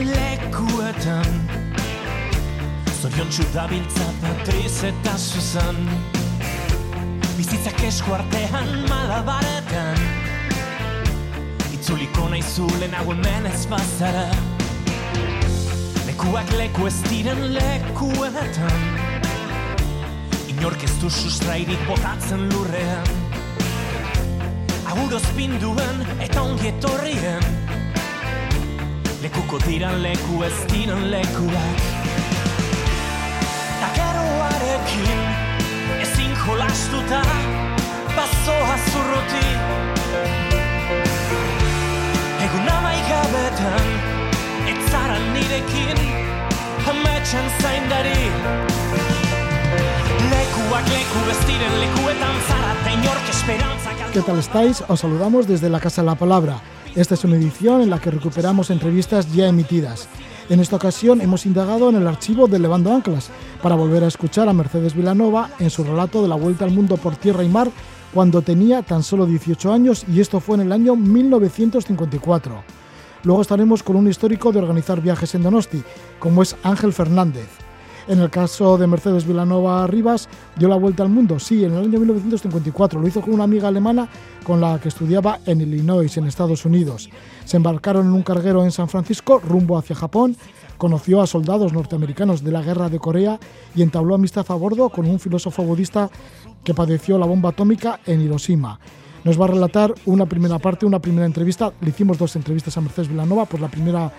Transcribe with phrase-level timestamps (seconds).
[0.00, 1.32] lekuetan.
[3.00, 5.78] Zorion txudabiltza Patriz eta Susan
[7.36, 9.98] Bizitzak esku artean malabaretan.
[11.74, 14.28] Itzuliko nahi zulen hau hemen ez bazara.
[16.06, 18.86] Lekuak leku ez diren lekuetan
[20.52, 23.10] Inork ez du sustrairik botatzen lurrean.
[24.92, 27.61] Aguroz pinduen eta ongietorrien
[29.22, 31.82] Lekuko diran leku ez diren lekuak
[33.80, 35.20] Takeroarekin
[36.02, 37.20] ezin jolastuta
[38.16, 39.44] Bazoa zurruti
[42.48, 43.88] Egun amaigabetan
[44.74, 46.02] Ez zara nirekin
[46.90, 48.20] Ametxan zaindari
[54.12, 54.84] ¿Qué tal estáis?
[54.88, 56.60] Os saludamos desde la Casa de la Palabra.
[56.94, 60.08] Esta es una edición en la que recuperamos entrevistas ya emitidas.
[60.50, 63.30] En esta ocasión hemos indagado en el archivo de Levando Anclas
[63.62, 66.98] para volver a escuchar a Mercedes Vilanova en su relato de la vuelta al mundo
[66.98, 67.70] por tierra y mar
[68.12, 72.62] cuando tenía tan solo 18 años y esto fue en el año 1954.
[73.24, 75.82] Luego estaremos con un histórico de organizar viajes en Donosti,
[76.18, 77.48] como es Ángel Fernández.
[78.08, 81.84] En el caso de Mercedes Vilanova Rivas, dio la vuelta al mundo, sí, en el
[81.84, 83.00] año 1954.
[83.00, 84.08] Lo hizo con una amiga alemana
[84.44, 87.08] con la que estudiaba en Illinois, en Estados Unidos.
[87.44, 90.36] Se embarcaron en un carguero en San Francisco, rumbo hacia Japón.
[90.78, 93.38] Conoció a soldados norteamericanos de la guerra de Corea
[93.74, 96.10] y entabló amistad a bordo con un filósofo budista
[96.64, 98.80] que padeció la bomba atómica en Hiroshima.
[99.22, 101.72] Nos va a relatar una primera parte, una primera entrevista.
[101.80, 104.12] Le hicimos dos entrevistas a Mercedes Vilanova, pues la primera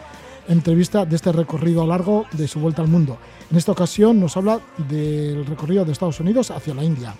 [0.47, 3.17] entrevista de este recorrido largo de su vuelta al mundo.
[3.49, 4.59] En esta ocasión nos habla
[4.89, 7.15] del recorrido de Estados Unidos hacia la India.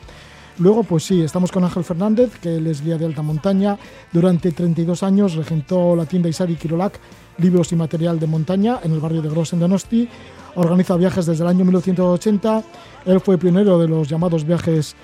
[0.60, 3.78] Luego, pues sí, estamos con Ángel Fernández, que él es guía de alta montaña.
[4.12, 7.00] Durante 32 años regentó la tienda Isari Kirolak,
[7.40, 10.08] libros y material de montaña, en el barrio de Gros en Donosti.
[10.56, 12.64] Organiza viajes desde el año 1980.
[13.06, 14.96] Él fue pionero de los llamados viajes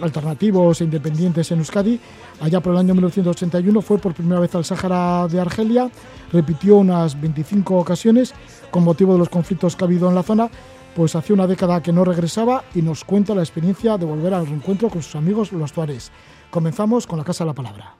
[0.00, 2.00] alternativos e independientes en Euskadi.
[2.40, 5.90] Allá por el año 1981 fue por primera vez al Sáhara de Argelia.
[6.32, 8.34] Repitió unas 25 ocasiones
[8.70, 10.50] con motivo de los conflictos que ha habido en la zona.
[10.94, 14.46] Pues hace una década que no regresaba y nos cuenta la experiencia de volver al
[14.46, 16.10] reencuentro con sus amigos los tuares.
[16.50, 17.96] Comenzamos con la Casa de la Palabra.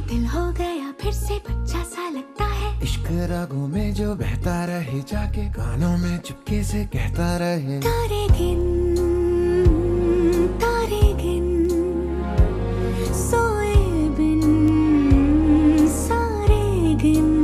[0.08, 5.00] दिल हो गया फिर से बच्चा सा लगता है। इश्क रागों में जो बहता रहे
[5.10, 8.62] जाके कानों में चुपके से कहता रहे। तारे गिन
[10.62, 11.46] तारे गिन
[13.20, 13.74] सोए
[14.18, 14.42] बिन
[15.98, 17.37] सारे गिन।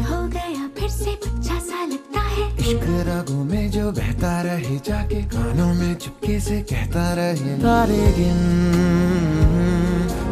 [0.00, 5.22] हो गया फिर से बच्चा सा लगता है। इश्क रागों में जो बहता रहे जाके
[5.24, 8.40] कानों में चुपके से कहता रहे तारे गिन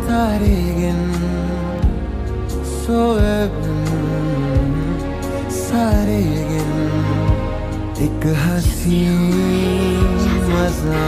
[0.09, 1.01] तारे गिन
[2.67, 4.73] सोए बिन
[5.51, 6.73] सारे गिन
[8.05, 9.03] एक हँसी
[10.51, 11.05] मज़ा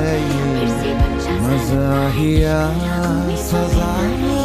[0.00, 0.18] है।
[1.42, 2.34] मज़ा ही
[3.46, 4.35] सजा।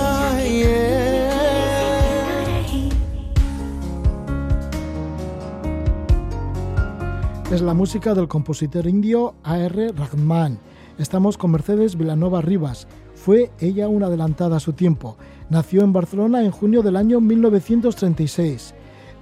[7.52, 9.92] Es la música del compositor indio A.R.
[9.92, 10.58] Rahman.
[10.98, 12.88] Estamos con Mercedes Vilanova Rivas.
[13.14, 15.18] Fue ella una adelantada a su tiempo.
[15.50, 18.74] Nació en Barcelona en junio del año 1936.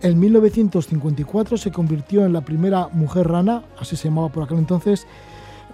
[0.03, 5.07] En 1954 se convirtió en la primera mujer rana, así se llamaba por aquel entonces,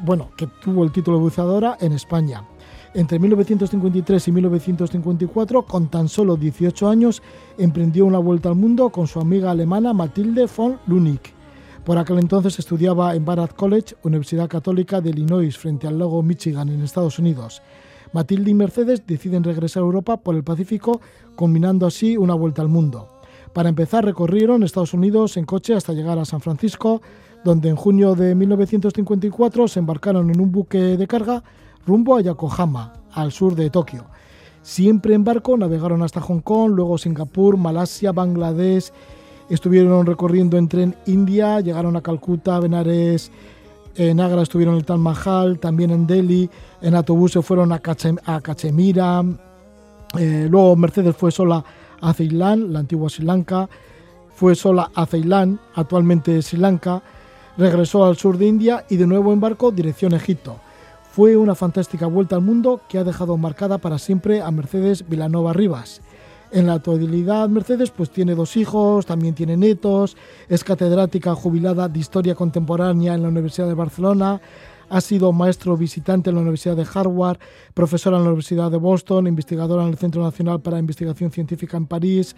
[0.06, 2.46] bueno, que tuvo el título de buceadora en España.
[2.94, 7.22] Entre 1953 y 1954, con tan solo 18 años,
[7.58, 11.35] emprendió una vuelta al mundo con su amiga alemana Mathilde von Lunig.
[11.86, 16.70] Por aquel entonces estudiaba en Barrett College, Universidad Católica de Illinois, frente al lago Michigan,
[16.70, 17.62] en Estados Unidos.
[18.12, 21.00] Matilde y Mercedes deciden regresar a Europa por el Pacífico,
[21.36, 23.08] combinando así una vuelta al mundo.
[23.54, 27.04] Para empezar, recorrieron Estados Unidos en coche hasta llegar a San Francisco,
[27.44, 31.44] donde en junio de 1954 se embarcaron en un buque de carga
[31.86, 34.06] rumbo a Yokohama, al sur de Tokio.
[34.64, 38.92] Siempre en barco navegaron hasta Hong Kong, luego Singapur, Malasia, Bangladesh.
[39.50, 43.32] Estuvieron recorriendo en tren India, llegaron a Calcuta, Benares,
[43.96, 46.50] en Agra estuvieron en Taj Mahal, también en Delhi,
[46.82, 49.24] en autobús se fueron a, Cachem- a Cachemira,
[50.18, 51.64] eh, luego Mercedes fue sola
[52.02, 53.70] a Ceilán, la antigua Sri Lanka,
[54.36, 57.04] fue sola a Ceilán, actualmente Sri Lanka,
[57.58, 60.58] regresó al sur de India y de nuevo en barco dirección Egipto.
[61.12, 65.54] Fue una fantástica vuelta al mundo que ha dejado marcada para siempre a Mercedes Vilanova
[65.54, 66.02] Rivas.
[66.52, 70.16] En la actualidad, Mercedes pues tiene dos hijos, también tiene nietos,
[70.48, 74.40] es catedrática jubilada de Historia Contemporánea en la Universidad de Barcelona,
[74.90, 77.40] ha sido maestro visitante en la Universidad de Harvard,
[77.74, 81.88] profesora en la Universidad de Boston, investigadora en el Centro Nacional para Investigación Científica en
[81.88, 82.36] París.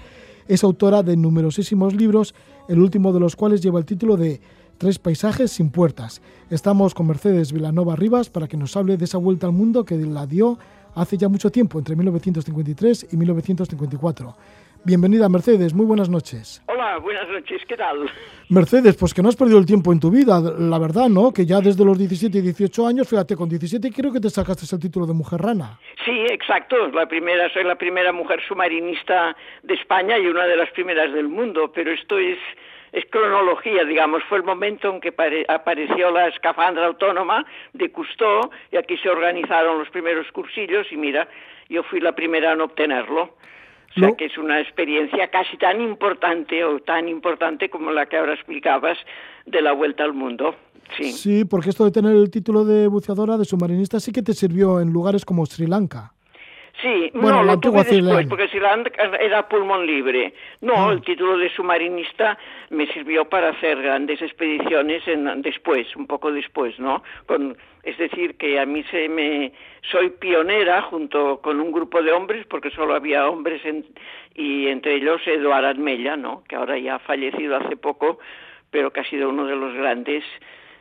[0.47, 2.33] Es autora de numerosísimos libros,
[2.69, 4.39] el último de los cuales lleva el título de
[4.77, 6.21] Tres paisajes sin puertas.
[6.51, 9.97] Estamos con Mercedes Vilanova Rivas para que nos hable de esa vuelta al mundo que
[9.97, 10.59] la dio
[10.97, 14.35] hace ya mucho tiempo, entre 1953 y 1954.
[14.83, 16.63] Bienvenida Mercedes, muy buenas noches.
[16.67, 18.09] Hola, buenas noches, ¿qué tal?
[18.49, 21.31] Mercedes, pues que no has perdido el tiempo en tu vida, la verdad, ¿no?
[21.33, 24.63] Que ya desde los 17 y 18 años, fíjate, con 17 creo que te sacaste
[24.73, 25.77] el título de mujer rana.
[26.05, 30.69] Sí, exacto, la primera, soy la primera mujer submarinista de España y una de las
[30.71, 32.37] primeras del mundo, pero esto es
[32.97, 35.13] es cronología, digamos, fue el momento en que
[35.47, 41.27] apareció la escafandra autónoma de Cousteau y aquí se organizaron los primeros cursillos y mira,
[41.69, 43.35] yo fui la primera en obtenerlo.
[43.95, 48.17] O sea que es una experiencia casi tan importante o tan importante como la que
[48.17, 48.97] ahora explicabas
[49.45, 50.55] de la vuelta al mundo.
[50.95, 51.11] Sí.
[51.11, 54.79] sí, porque esto de tener el título de buceadora, de submarinista, sí que te sirvió
[54.79, 56.13] en lugares como Sri Lanka.
[56.81, 60.33] Sí, no, lo tuve después, porque Lanka era pulmón libre.
[60.61, 60.93] No, ah.
[60.93, 62.37] el título de submarinista
[62.69, 67.01] me sirvió para hacer grandes expediciones en, después, un poco después, ¿no?
[67.25, 69.53] Con, es decir, que a mí se me
[69.89, 73.61] soy pionera junto con un grupo de hombres, porque solo había hombres
[74.35, 76.43] y entre ellos Eduardo Admella, ¿no?
[76.47, 78.19] Que ahora ya ha fallecido hace poco,
[78.69, 80.23] pero que ha sido uno de los grandes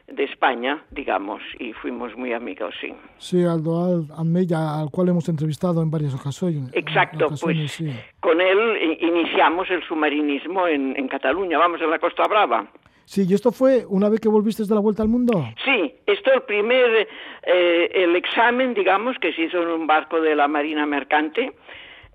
[0.08, 2.94] de España, digamos, y fuimos muy amigos, sí.
[3.18, 6.70] Sí, Aldo Almeida, al cual hemos entrevistado en varias ocasiones.
[6.72, 7.82] Exacto, pues
[8.20, 12.66] con él iniciamos el submarinismo en, en Cataluña, vamos, en la Costa Brava.
[13.04, 15.48] Sí, ¿y esto fue una vez que volviste de la vuelta al mundo?
[15.64, 17.08] Sí, esto el primer,
[17.44, 21.52] eh, el examen, digamos, que se hizo en un barco de la Marina Mercante,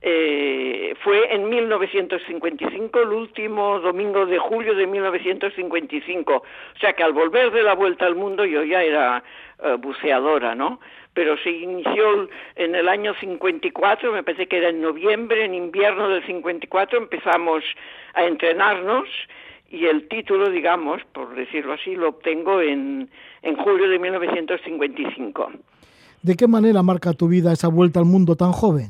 [0.03, 6.33] eh, fue en 1955, el último domingo de julio de 1955.
[6.33, 9.23] O sea que al volver de la vuelta al mundo yo ya era
[9.63, 10.79] eh, buceadora, ¿no?
[11.13, 16.09] Pero se inició en el año 54, me parece que era en noviembre, en invierno
[16.09, 17.63] del 54, empezamos
[18.13, 19.07] a entrenarnos
[19.69, 23.09] y el título, digamos, por decirlo así, lo obtengo en,
[23.41, 25.51] en julio de 1955.
[26.23, 28.89] ¿De qué manera marca tu vida esa vuelta al mundo tan joven?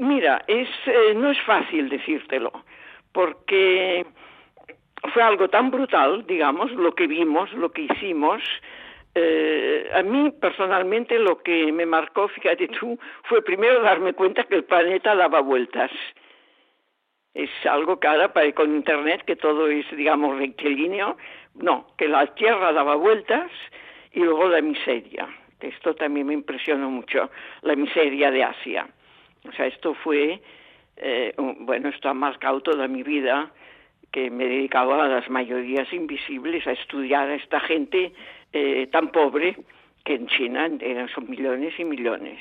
[0.00, 2.50] Mira, es, eh, no es fácil decírtelo,
[3.12, 4.06] porque
[5.12, 8.42] fue algo tan brutal, digamos, lo que vimos, lo que hicimos.
[9.14, 14.54] Eh, a mí personalmente lo que me marcó, fíjate tú, fue primero darme cuenta que
[14.54, 15.90] el planeta daba vueltas.
[17.34, 21.18] Es algo que ahora con Internet, que todo es, digamos, rectilíneo.
[21.56, 23.50] No, que la Tierra daba vueltas
[24.12, 25.28] y luego la miseria.
[25.60, 27.30] Esto también me impresionó mucho,
[27.60, 28.88] la miseria de Asia.
[29.48, 30.40] O sea, esto fue,
[30.96, 33.50] eh, bueno, esto ha marcado toda mi vida,
[34.10, 38.12] que me dedicaba a las mayorías invisibles, a estudiar a esta gente
[38.52, 39.56] eh, tan pobre
[40.04, 42.40] que en China eran, son millones y millones.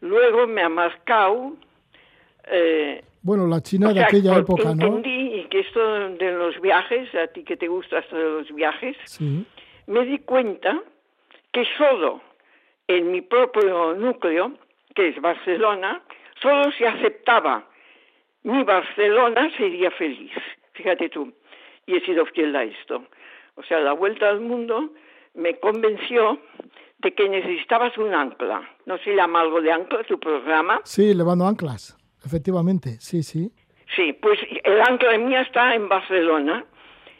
[0.00, 1.56] Luego me ha marcado...
[2.50, 4.86] Eh, bueno, la China de aquella época, ¿no?
[4.86, 8.96] Entendí que esto de los viajes, a ti que te gusta esto de los viajes,
[9.86, 10.80] me di cuenta
[11.52, 12.22] que solo
[12.86, 14.54] en mi propio núcleo
[14.94, 16.02] que es Barcelona,
[16.40, 17.66] solo si aceptaba
[18.42, 20.32] mi Barcelona sería feliz.
[20.72, 21.32] Fíjate tú.
[21.86, 23.04] Y he sido fiel a esto.
[23.56, 24.90] O sea, la vuelta al mundo
[25.34, 26.38] me convenció
[26.98, 28.62] de que necesitabas un ancla.
[28.86, 30.80] ¿No se llama algo de ancla tu programa?
[30.84, 33.50] Sí, levando anclas, efectivamente, sí, sí.
[33.94, 36.64] Sí, pues el ancla mía está en Barcelona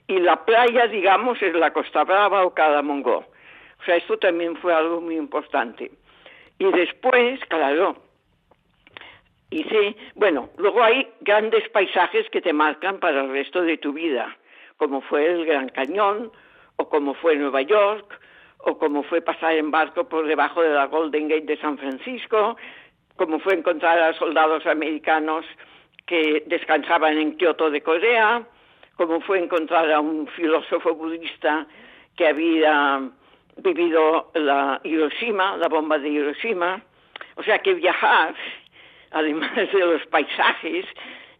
[0.07, 3.19] y la playa, digamos, es la Costa Brava o Cadamongó.
[3.19, 5.91] O sea, esto también fue algo muy importante.
[6.61, 7.97] Y después, claro,
[9.49, 14.37] hice, bueno, luego hay grandes paisajes que te marcan para el resto de tu vida,
[14.77, 16.31] como fue el Gran Cañón,
[16.77, 18.21] o como fue Nueva York,
[18.59, 22.59] o como fue pasar en barco por debajo de la Golden Gate de San Francisco,
[23.17, 25.47] como fue encontrar a soldados americanos
[26.05, 28.43] que descansaban en Kioto de Corea,
[28.97, 31.67] como fue encontrar a un filósofo budista
[32.19, 33.11] que había
[33.63, 36.83] vivido la Hiroshima, la bomba de Hiroshima.
[37.37, 38.35] O sea que viajar,
[39.11, 40.87] además de los paisajes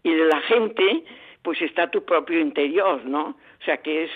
[0.03, 1.05] y de la gente,
[1.43, 3.37] pues está tu propio interior, ¿no?
[3.61, 4.11] O sea que es,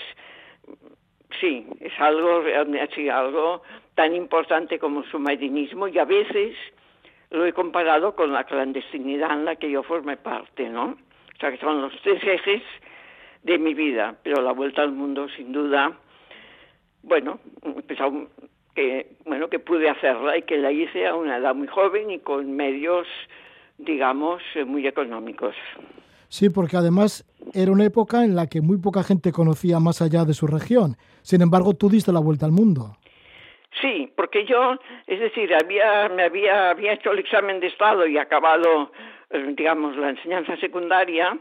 [1.39, 3.61] sí, es algo realmente algo
[3.95, 6.55] tan importante como el submarinismo y a veces
[7.31, 10.97] lo he comparado con la clandestinidad en la que yo formé parte, ¿no?
[11.35, 12.61] O sea que son los tres ejes
[13.43, 15.97] de mi vida, pero la vuelta al mundo sin duda
[17.05, 18.27] bueno, empezado
[18.75, 22.19] que, bueno, que pude hacerla y que la hice a una edad muy joven y
[22.19, 23.07] con medios,
[23.77, 25.55] digamos, eh, muy económicos.
[26.27, 30.25] Sí, porque además era una época en la que muy poca gente conocía más allá
[30.25, 30.95] de su región.
[31.21, 32.97] Sin embargo, tú diste la vuelta al mundo.
[33.81, 38.17] Sí, porque yo, es decir, había, me había, había hecho el examen de Estado y
[38.17, 38.91] acabado,
[39.29, 41.37] eh, digamos, la enseñanza secundaria,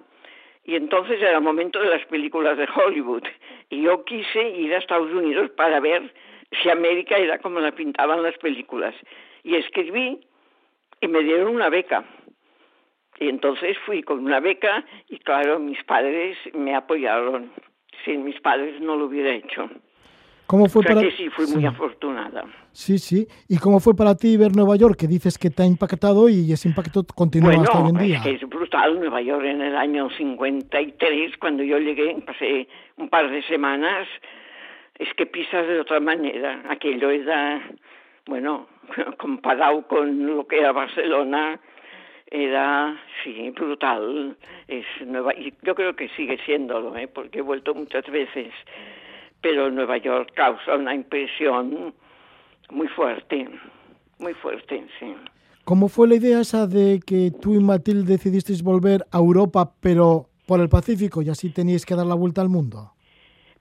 [0.64, 3.24] y entonces era el momento de las películas de Hollywood.
[3.68, 6.12] Y yo quise ir a Estados Unidos para ver
[6.62, 8.94] si América era como la pintaban las películas.
[9.42, 10.20] Y escribí
[11.00, 12.04] y me dieron una beca.
[13.20, 17.52] Y entonces fui con una beca y claro, mis padres me apoyaron.
[18.04, 19.68] Sin mis padres no lo hubiera hecho.
[20.46, 22.44] ¿Cómo fue o sea para que sí, fui muy afortunada.
[22.74, 23.28] Sí, sí.
[23.48, 24.96] ¿Y cómo fue para ti ver Nueva York?
[24.98, 28.16] Que dices que te ha impactado y ese impacto continúa Bueno, hasta hoy en día.
[28.16, 28.98] es que es brutal.
[28.98, 32.66] Nueva York en el año 53, cuando yo llegué, pasé
[32.96, 34.08] un par de semanas,
[34.98, 36.64] es que pisas de otra manera.
[36.68, 37.62] Aquello era,
[38.26, 38.66] bueno,
[39.18, 41.60] comparado con lo que era Barcelona,
[42.28, 44.36] era, sí, brutal.
[44.66, 47.06] Es Nueva, y yo creo que sigue siéndolo, ¿eh?
[47.06, 48.52] porque he vuelto muchas veces.
[49.40, 51.94] Pero Nueva York causa una impresión
[52.70, 53.48] muy fuerte,
[54.18, 55.14] muy fuerte, sí.
[55.64, 60.26] ¿Cómo fue la idea esa de que tú y Matilde decidisteis volver a Europa, pero
[60.46, 62.92] por el Pacífico, y así teníais que dar la vuelta al mundo?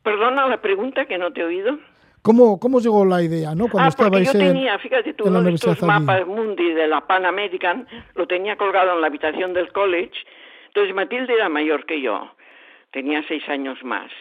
[0.04, 1.80] Perdona la pregunta que no te he oído.
[2.22, 3.68] ¿Cómo, cómo llegó la idea, no?
[3.70, 5.88] Cuando ah, porque yo en- tenía, fíjate tú, en uno de estos allí.
[5.88, 10.14] mapas mundi de la Pan American, lo tenía colgado en la habitación del college.
[10.68, 12.32] Entonces Matilde era mayor que yo,
[12.92, 14.12] tenía seis años más.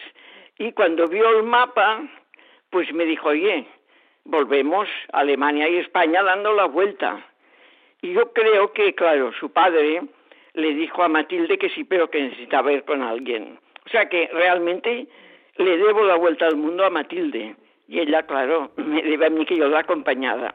[0.57, 2.01] Y cuando vio el mapa,
[2.69, 3.67] pues me dijo, oye,
[4.25, 7.25] volvemos a Alemania y España dando la vuelta.
[8.01, 10.01] Y yo creo que, claro, su padre
[10.53, 13.59] le dijo a Matilde que sí, pero que necesitaba ir con alguien.
[13.85, 15.07] O sea que realmente
[15.57, 17.55] le debo la vuelta al mundo a Matilde.
[17.87, 20.53] Y ella, claro, me debe a mí que yo la acompañada.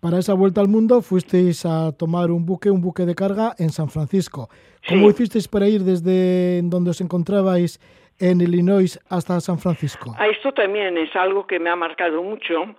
[0.00, 3.68] Para esa vuelta al mundo fuisteis a tomar un buque, un buque de carga en
[3.68, 4.48] San Francisco.
[4.88, 5.12] ¿Cómo Sí.
[5.12, 7.78] hicisteis para ir desde donde os encontrabais
[8.20, 10.14] en Illinois hasta San Francisco?
[10.18, 12.74] A esto también es algo que me ha marcado mucho,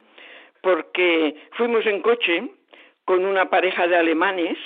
[0.61, 2.49] porque fuimos en coche
[3.05, 4.57] con una pareja de alemanes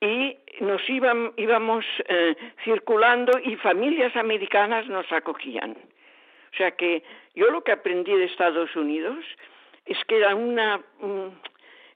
[0.00, 5.76] y nos iban, íbamos eh, circulando y familias americanas nos acogían.
[6.52, 7.02] O sea que
[7.34, 9.24] yo lo que aprendí de Estados Unidos
[9.86, 11.28] es que era una, mm,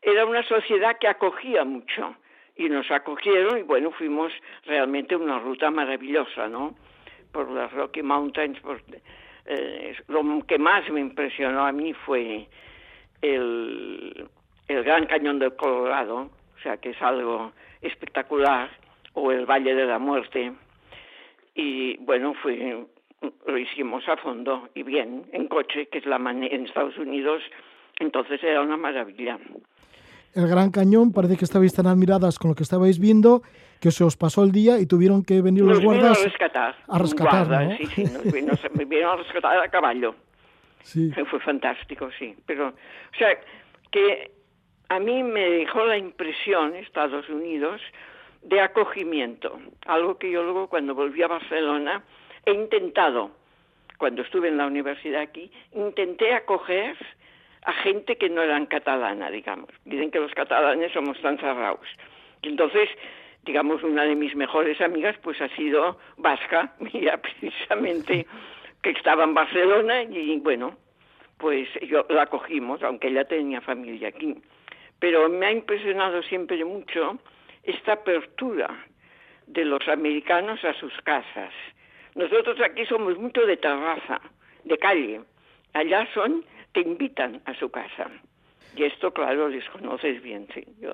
[0.03, 2.17] era una sociedad que acogía mucho
[2.57, 4.33] y nos acogieron y bueno, fuimos
[4.67, 6.75] realmente una ruta maravillosa, ¿no?
[7.33, 8.81] Por las Rocky Mountains, por,
[9.47, 12.47] eh, lo que más me impresionó a mí fue
[13.23, 14.29] el,
[14.69, 18.71] el Gran Cañón del Colorado, o sea que es algo espectacular,
[19.15, 20.53] o el Valle de la Muerte.
[21.55, 22.87] Y bueno, fue,
[23.47, 27.43] lo hicimos a fondo y bien, en coche, que es la manera en Estados Unidos,
[27.99, 29.39] entonces era una maravilla.
[30.35, 33.43] El Gran Cañón parece que estabais tan admiradas con lo que estabais viendo
[33.81, 36.77] que se os pasó el día y tuvieron que venir los Nos guardas a rescatar.
[36.87, 37.77] a rescatar, guarda, ¿no?
[37.77, 40.15] Sí, sí, nos a rescatar a caballo.
[40.83, 41.13] Sí.
[41.13, 42.35] Fue fantástico, sí.
[42.47, 43.39] Pero, o sea,
[43.91, 44.31] que
[44.89, 47.81] a mí me dejó la impresión, Estados Unidos,
[48.43, 49.59] de acogimiento.
[49.87, 52.03] Algo que yo luego, cuando volví a Barcelona,
[52.47, 53.31] he intentado,
[53.99, 56.97] cuando estuve en la universidad aquí, intenté acoger
[57.69, 59.69] a gente que no eran catalana, digamos.
[59.85, 61.87] Dicen que los catalanes somos tan cerrados.
[62.41, 62.89] Entonces,
[63.45, 68.27] digamos, una de mis mejores amigas, pues ha sido vasca, mira, precisamente,
[68.81, 70.79] que estaba en Barcelona y bueno,
[71.37, 74.35] pues yo la acogimos, aunque ella tenía familia aquí.
[74.99, 77.19] Pero me ha impresionado siempre mucho
[77.65, 78.87] esta apertura
[79.47, 81.53] de los americanos a sus casas.
[82.15, 84.23] Nosotros aquí somos mucho de terraza,
[84.65, 85.21] de calle.
[85.75, 86.47] Allá son,
[86.83, 88.09] te invitan a su casa.
[88.77, 90.63] Y esto, claro, les conoces bien, sí.
[90.81, 90.93] Yo,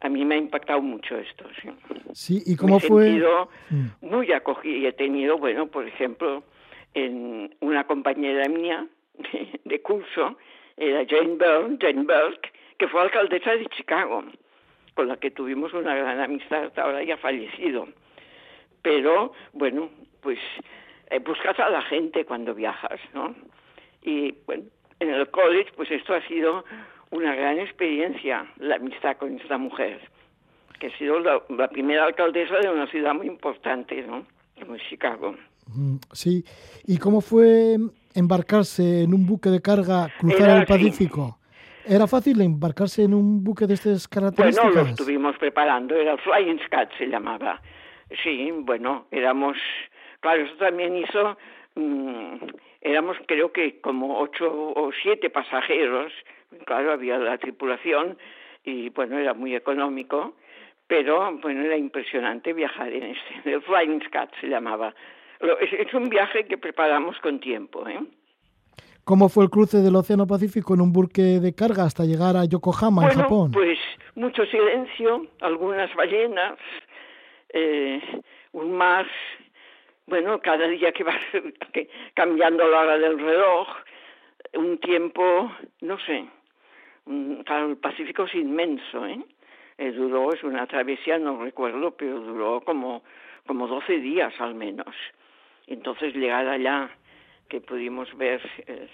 [0.00, 1.68] a mí me ha impactado mucho esto, sí.
[2.14, 3.04] Sí, ¿y cómo me he fue?
[3.04, 3.86] sentido Mm.
[4.00, 6.42] muy acogida y he tenido, bueno, por ejemplo,
[6.94, 8.86] en una compañera mía
[9.18, 10.38] de, de curso,
[10.76, 14.24] era Jane Byrne, Jane Burke, que fue alcaldesa de Chicago,
[14.94, 17.86] con la que tuvimos una gran amistad, hasta ahora ya ha fallecido.
[18.82, 19.90] Pero, bueno,
[20.22, 20.38] pues
[21.10, 23.34] eh, buscas a la gente cuando viajas, ¿no?
[24.04, 24.64] Y, bueno,
[25.02, 26.64] en el college, pues esto ha sido
[27.10, 30.00] una gran experiencia, la amistad con esta mujer,
[30.78, 34.24] que ha sido la, la primera alcaldesa de una ciudad muy importante, ¿no?
[34.58, 35.34] Como es Chicago.
[35.66, 36.44] Mm, Sí.
[36.86, 37.76] ¿Y cómo fue
[38.14, 40.72] embarcarse en un buque de carga, cruzar Era el así.
[40.72, 41.38] Pacífico?
[41.86, 44.74] ¿Era fácil embarcarse en un buque de estas Bueno, características?
[44.74, 47.60] lo estuvimos preparando, era el Flying Scat se llamaba.
[48.22, 49.56] Sí, bueno, éramos,
[50.20, 51.36] claro, eso también hizo
[51.74, 52.36] mm,
[52.82, 56.12] éramos creo que como ocho o siete pasajeros,
[56.66, 58.18] claro, había la tripulación
[58.64, 60.34] y bueno, era muy económico,
[60.86, 64.94] pero bueno, era impresionante viajar en este, el Flying Scat se llamaba.
[65.60, 68.00] Es, es un viaje que preparamos con tiempo, ¿eh?
[69.04, 72.44] ¿Cómo fue el cruce del Océano Pacífico en un buque de carga hasta llegar a
[72.44, 73.50] Yokohama, bueno, en Japón?
[73.50, 73.78] Pues
[74.14, 76.56] mucho silencio, algunas ballenas,
[77.52, 78.00] eh,
[78.52, 79.06] un mar,
[80.06, 81.14] bueno, cada día que va
[81.72, 83.68] que, cambiando la hora del reloj,
[84.54, 86.26] un tiempo, no sé,
[87.44, 89.20] claro, el Pacífico es inmenso, ¿eh?
[89.78, 93.02] eh duró, es una travesía, no recuerdo, pero duró como,
[93.46, 94.94] como 12 días al menos.
[95.66, 96.90] Entonces llegar allá
[97.48, 98.88] que pudimos ver eh,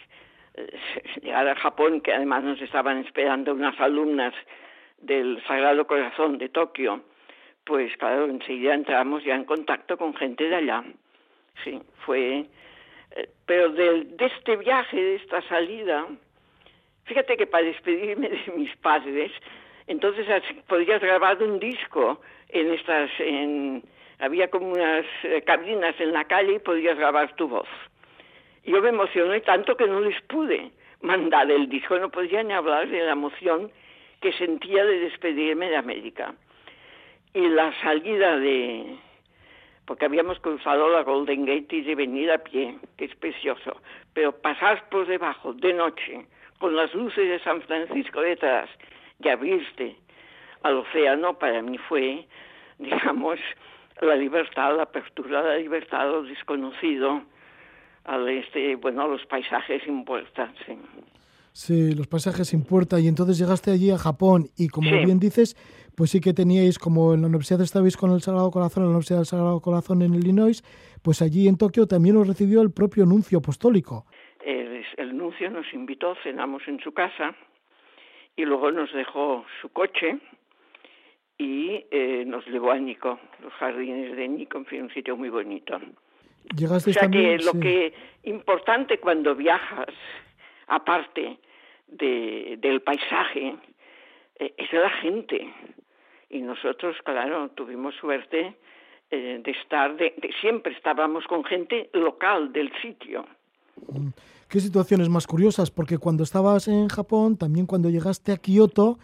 [0.54, 0.78] eh,
[1.22, 4.34] llegar a Japón, que además nos estaban esperando unas alumnas
[4.98, 7.02] del Sagrado Corazón de Tokio,
[7.68, 10.84] pues claro, enseguida entramos ya en contacto con gente de allá.
[11.62, 12.46] Sí, fue...
[13.10, 16.06] Eh, pero de, de este viaje, de esta salida,
[17.04, 19.30] fíjate que para despedirme de mis padres,
[19.86, 20.26] entonces
[20.66, 23.84] podías grabar un disco en estas, en,
[24.18, 25.04] había como unas
[25.44, 27.68] cabinas en la calle y podías grabar tu voz.
[28.64, 30.70] Yo me emocioné tanto que no les pude
[31.02, 33.70] mandar el disco, no podía ni hablar de la emoción
[34.22, 36.34] que sentía de despedirme de América.
[37.34, 38.96] Y la salida de,
[39.84, 43.80] porque habíamos cruzado la Golden Gate y de venir a pie, que es precioso,
[44.12, 46.26] pero pasar por debajo de noche,
[46.58, 48.68] con las luces de San Francisco detrás,
[49.22, 49.96] y abrirte
[50.62, 52.26] al océano, para mí fue,
[52.78, 53.38] digamos,
[54.00, 57.22] la libertad, la apertura de la libertad, lo desconocido,
[58.04, 60.78] al este, bueno, los paisajes importan, sí.
[61.52, 63.00] Sí, los paisajes importan.
[63.02, 65.56] Y entonces llegaste allí a Japón y como bien dices,
[65.98, 68.90] pues sí que teníais, como en la universidad estabais con el Sagrado Corazón, en la
[68.92, 70.62] Universidad del Sagrado Corazón en Illinois,
[71.02, 74.06] pues allí en Tokio también os recibió el propio nuncio apostólico.
[74.42, 77.34] El, el nuncio nos invitó, cenamos en su casa
[78.36, 80.18] y luego nos dejó su coche
[81.36, 85.28] y eh, nos llevó a Nico, los jardines de Nico, en fin, un sitio muy
[85.28, 85.78] bonito
[86.70, 87.92] o sea que lo que
[88.24, 89.88] importante cuando viajas,
[90.66, 91.38] aparte
[91.86, 93.54] de, del paisaje,
[94.38, 95.52] eh, es la gente.
[96.30, 98.56] Y nosotros, claro, tuvimos suerte
[99.10, 103.24] eh, de estar, de, siempre estábamos con gente local del sitio.
[103.88, 104.08] Mm.
[104.48, 105.70] ¿Qué situaciones más curiosas?
[105.70, 108.98] Porque cuando estabas en Japón, también cuando llegaste a Kioto,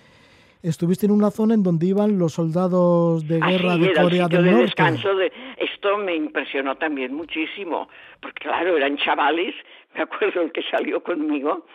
[0.62, 4.62] estuviste en una zona en donde iban los soldados de guerra de Corea del Norte.
[4.62, 7.88] Descanso de, esto me impresionó también muchísimo,
[8.20, 9.54] porque claro, eran chavales,
[9.94, 11.66] me acuerdo el que salió conmigo,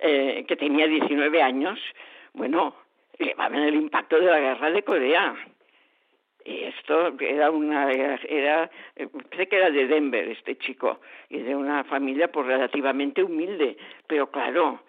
[0.00, 1.78] eh, que tenía 19 años,
[2.34, 2.74] bueno,
[3.18, 5.34] llevaban el impacto de la guerra de Corea.
[6.44, 11.84] Y esto era una, era, pensé que era de Denver este chico, y de una
[11.84, 13.76] familia pues relativamente humilde,
[14.08, 14.82] pero claro,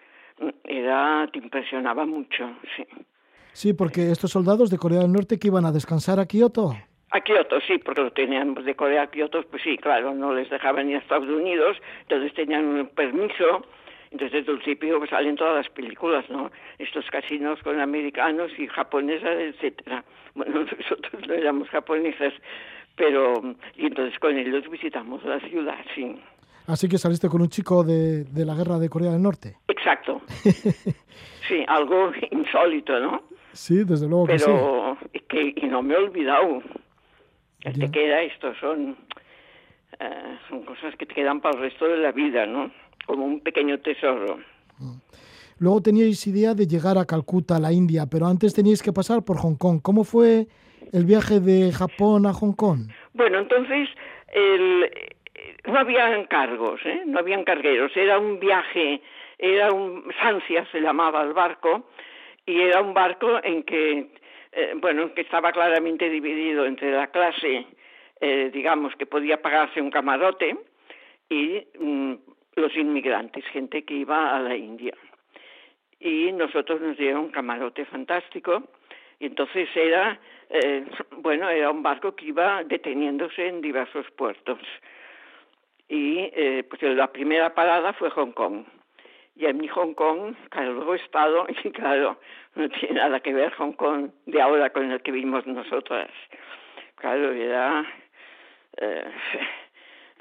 [0.64, 2.84] era, te impresionaba mucho, sí.
[3.52, 6.74] Sí, porque estos soldados de Corea del Norte que iban a descansar a Kioto.
[7.10, 10.50] A Kioto, sí, porque lo teníamos de Corea a Kioto, pues sí, claro, no les
[10.50, 13.64] dejaban ir a Estados Unidos, entonces tenían un permiso,
[14.14, 16.50] desde el principio salen todas las películas, ¿no?
[16.78, 20.04] Estos casinos con americanos y japonesas, etcétera.
[20.34, 22.32] Bueno, nosotros no éramos japonesas,
[22.96, 23.34] pero
[23.76, 26.16] y entonces con ellos visitamos la ciudad, sí.
[26.66, 29.56] Así que saliste con un chico de, de la guerra de Corea del Norte.
[29.68, 30.22] Exacto.
[31.48, 33.22] sí, algo insólito, ¿no?
[33.52, 34.46] Sí, desde luego que sí.
[34.46, 34.96] Pero
[35.28, 36.62] que, y no me he olvidado.
[37.60, 38.96] Te queda esto, son,
[39.98, 42.70] eh, son cosas que te quedan para el resto de la vida, ¿no?
[43.06, 44.38] Como un pequeño tesoro.
[44.78, 44.98] Mm.
[45.58, 49.38] Luego teníais idea de llegar a Calcuta, la India, pero antes teníais que pasar por
[49.38, 49.80] Hong Kong.
[49.82, 50.46] ¿Cómo fue
[50.92, 52.90] el viaje de Japón a Hong Kong?
[53.12, 53.88] Bueno, entonces
[54.32, 54.90] el,
[55.66, 57.02] no había encargos, ¿eh?
[57.06, 57.96] no había cargueros.
[57.96, 59.00] Era un viaje,
[59.38, 61.88] era un Sancia se llamaba el barco,
[62.46, 64.10] y era un barco en que,
[64.52, 67.66] eh, bueno, que estaba claramente dividido entre la clase,
[68.20, 70.56] eh, digamos, que podía pagarse un camarote
[71.30, 72.14] y mm,
[72.56, 74.94] los inmigrantes, gente que iba a la India.
[76.00, 78.62] Y nosotros nos dieron un camarote fantástico
[79.18, 80.18] y entonces era,
[80.50, 80.84] eh,
[81.18, 84.58] bueno, era un barco que iba deteniéndose en diversos puertos.
[85.88, 86.30] Y
[86.68, 88.64] pues la primera parada fue Hong Kong
[89.36, 92.18] y en mi Hong Kong, claro, estado, y claro,
[92.54, 96.10] no tiene nada que ver Hong Kong de ahora con el que vimos nosotras.
[96.96, 97.84] Claro, era,
[98.76, 99.04] eh,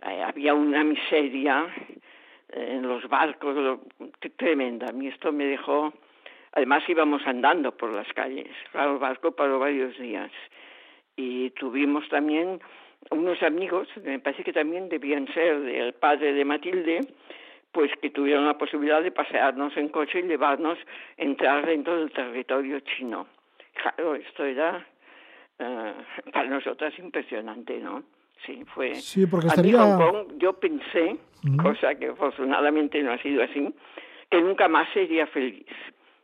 [0.26, 1.68] había una miseria
[2.54, 3.80] en los barcos
[4.38, 4.88] tremenda.
[4.90, 5.94] A mí esto me dejó,
[6.54, 10.32] además íbamos andando por las calles, claro, el barco paró varios días.
[11.16, 12.60] Y tuvimos también
[13.12, 17.02] unos amigos, me parece que también debían ser del padre de Matilde,
[17.72, 20.78] pues que tuvieron la posibilidad de pasearnos en coche y llevarnos,
[21.18, 23.28] entrar dentro del territorio chino.
[23.74, 24.86] Claro, esto era
[25.58, 25.94] eh,
[26.32, 28.04] para nosotras impresionante, ¿no?
[28.46, 28.96] Sí, fue.
[28.96, 31.18] Sí, porque estaría- Hong Kong, yo pensé,
[31.62, 33.74] cosa que afortunadamente no ha sido así,
[34.30, 35.66] que nunca más sería feliz.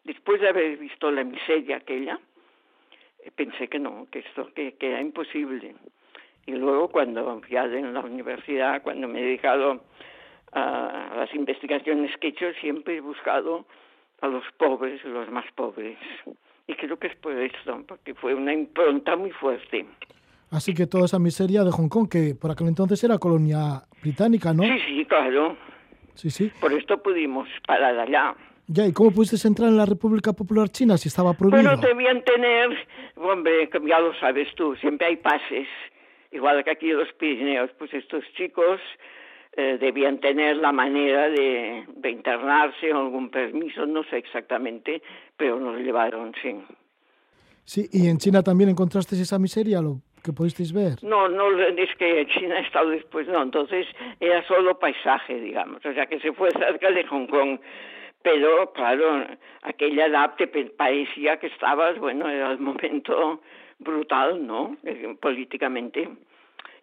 [0.04, 2.20] Después de haber visto la miseria aquella,
[3.24, 5.76] eh, pensé que no, que esto que, que era imposible.
[6.46, 9.84] Y luego cuando ya en la universidad, cuando me he dedicado
[10.52, 13.66] a las investigaciones que he hecho, siempre he buscado
[14.22, 15.98] a los pobres, los más pobres.
[16.68, 19.86] Y creo que es por esto, porque fue una impronta muy fuerte.
[20.52, 24.54] Así que toda esa miseria de Hong Kong, que por aquel entonces era colonia británica,
[24.54, 24.64] ¿no?
[24.64, 25.56] Sí, sí, claro.
[26.16, 26.52] Sí, sí.
[26.60, 28.36] Por esto pudimos parar allá.
[28.68, 31.64] Ya, ¿y cómo pudiste entrar en la República Popular China si estaba prohibido?
[31.64, 32.70] Bueno, debían tener,
[33.16, 35.68] hombre, ya lo sabes tú, siempre hay pases,
[36.32, 38.80] igual que aquí en los Pirineos, pues estos chicos
[39.58, 45.02] eh, debían tener la manera de, de internarse o algún permiso, no sé exactamente,
[45.36, 46.56] pero nos llevaron, sí.
[47.66, 51.04] Sí, y en China también encontrasteis esa miseria, lo que pudisteis ver.
[51.04, 53.88] No, no es que China ha estado después, no, entonces
[54.20, 57.60] era solo paisaje, digamos, o sea que se fue cerca de Hong Kong.
[58.22, 59.26] Pero, claro,
[59.62, 63.42] aquella edad te parecía que estabas, bueno, era el momento
[63.80, 64.76] brutal, ¿no?
[64.84, 66.10] Eh, Políticamente.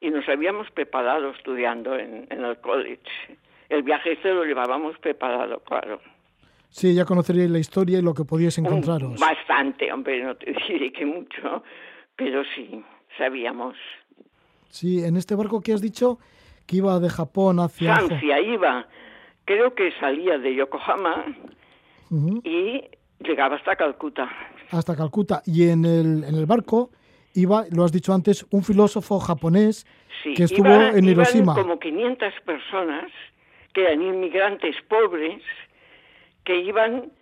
[0.00, 3.38] Y nos habíamos preparado estudiando en, en el college.
[3.68, 6.00] El viaje este lo llevábamos preparado, claro.
[6.68, 9.18] Sí, ya conoceríais la historia y lo que podíais encontraros.
[9.18, 11.62] Bastante, hombre, no te diré que mucho,
[12.16, 12.82] pero sí,
[13.18, 13.76] sabíamos.
[14.68, 16.18] Sí, en este barco que has dicho
[16.66, 17.96] que iba de Japón hacia...
[17.96, 18.86] Francia iba,
[19.44, 21.24] creo que salía de Yokohama
[22.44, 22.82] y
[23.20, 24.28] llegaba hasta Calcuta.
[24.70, 25.42] hasta Calcuta.
[25.46, 26.90] Y en el, en el barco
[27.34, 29.86] iba, lo has dicho antes, un filósofo japonés
[30.22, 31.54] Sí, que estuvo iba- en iban Hiroshima.
[31.54, 33.10] como 500 personas
[33.72, 35.42] que eran inmigrantes pobres
[36.44, 37.12] que iban,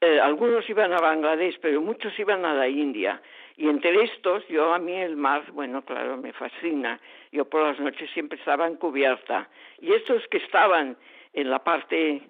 [0.00, 3.20] eh, algunos iban a Bangladesh, pero muchos iban a la India.
[3.58, 7.00] Y entre estos, yo a mí el mar, bueno, claro, me fascina.
[7.32, 9.48] Yo por las noches siempre estaba en cubierta.
[9.80, 10.96] Y estos que estaban
[11.32, 12.22] en la parte,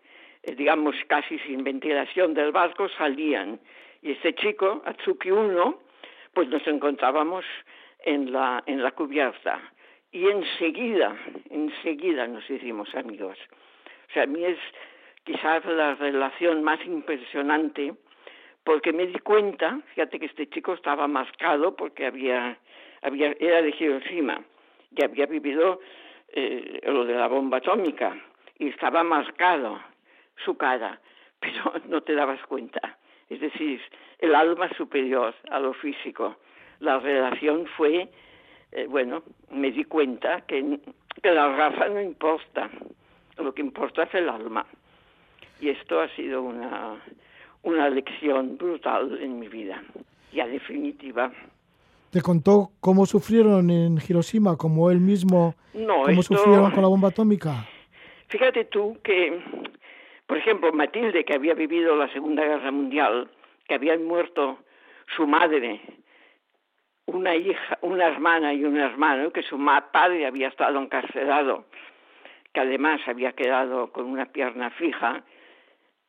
[0.42, 3.60] eh, digamos, casi sin ventilación del barco, salían.
[4.00, 5.80] Y este chico, Atsuki Uno,
[6.32, 7.44] pues nos encontrábamos
[8.06, 9.60] en la, en la cubierta.
[10.10, 11.14] Y enseguida,
[11.50, 13.36] enseguida nos hicimos amigos.
[14.08, 14.58] O sea, a mí es
[15.24, 17.92] quizás la relación más impresionante
[18.68, 22.58] porque me di cuenta, fíjate que este chico estaba marcado porque había,
[23.00, 24.44] había era de Hiroshima
[24.94, 25.80] y había vivido
[26.28, 28.14] eh, lo de la bomba atómica
[28.58, 29.80] y estaba marcado
[30.44, 31.00] su cara,
[31.40, 32.98] pero no te dabas cuenta.
[33.30, 33.80] Es decir,
[34.18, 36.36] el alma superior a lo físico.
[36.80, 38.10] La relación fue,
[38.72, 40.78] eh, bueno, me di cuenta que
[41.22, 42.68] la raza no importa,
[43.38, 44.66] lo que importa es el alma.
[45.58, 47.00] Y esto ha sido una,
[47.68, 49.82] una lección brutal en mi vida,
[50.32, 51.30] ya definitiva.
[52.10, 56.88] Te contó cómo sufrieron en Hiroshima, como él mismo, No, cómo esto- sufrieron con la
[56.88, 57.66] bomba atómica.
[58.28, 59.38] Fíjate tú que,
[60.26, 63.28] por ejemplo, Matilde, que había vivido la Segunda Guerra Mundial,
[63.66, 64.58] que habían muerto
[65.16, 65.80] su madre,
[67.06, 69.58] una hija, una hermana y un hermano, que su
[69.92, 71.64] padre había estado encarcelado,
[72.52, 75.22] que además había quedado con una pierna fija,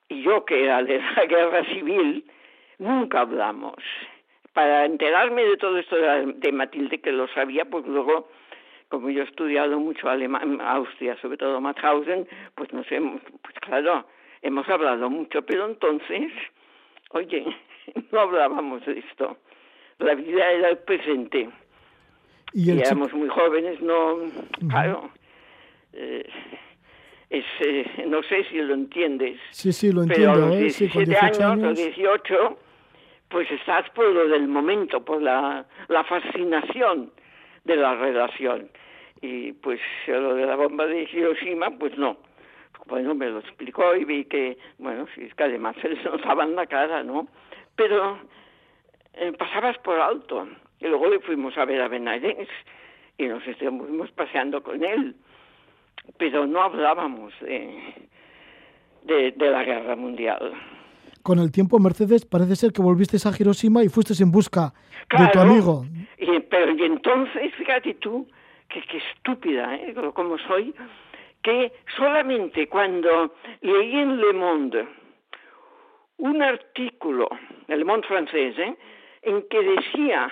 [0.10, 2.26] y yo que era de la guerra civil,
[2.80, 3.76] nunca hablamos.
[4.54, 8.30] Para enterarme de todo esto de, Matilde, que lo sabía, pues luego,
[8.89, 14.06] como yo he estudiado mucho alemán, Austria, sobre todo Mauthausen, pues nos hemos, pues claro,
[14.41, 16.32] hemos hablado mucho, pero entonces,
[17.12, 17.45] oye,
[18.12, 19.38] no hablábamos de esto.
[20.00, 21.50] La vida era el presente.
[22.54, 24.17] Y el éramos muy jóvenes, no,
[24.67, 25.12] claro.
[25.93, 26.28] eh,
[27.30, 29.39] es, eh, no sé si lo entiendes.
[29.52, 30.70] sí, sí, lo Pero a entiendo, los ¿eh?
[30.72, 31.78] Sí, con 17 18 años, o años.
[31.78, 32.60] 18,
[33.30, 37.12] pues estás por lo del momento, por la, la fascinación
[37.65, 38.70] de la relación.
[39.22, 42.18] Y pues lo de la bomba de Hiroshima, pues no.
[42.88, 46.44] Bueno, me lo explicó y vi que, bueno, sí, es que además se les notaba
[46.46, 47.28] en la cara, ¿no?
[47.76, 48.18] Pero
[49.13, 50.48] eh, pasabas por alto.
[50.80, 52.48] Y luego le fuimos a ver a Benares
[53.18, 55.15] y nos estuvimos paseando con él.
[56.17, 57.93] Pero no hablábamos de,
[59.04, 60.54] de, de la guerra mundial.
[61.24, 64.74] Con el tiempo, Mercedes, parece ser que volviste a Hiroshima y fuiste en busca
[65.17, 65.86] de tu amigo.
[66.17, 68.28] Y, pero y entonces, fíjate tú,
[68.69, 69.93] que, que estúpida, ¿eh?
[70.13, 70.74] como soy,
[71.43, 74.88] que solamente cuando leí en Le Monde
[76.17, 77.30] un artículo,
[77.67, 78.76] el Le Monde francés, ¿eh?
[79.24, 80.32] en que decía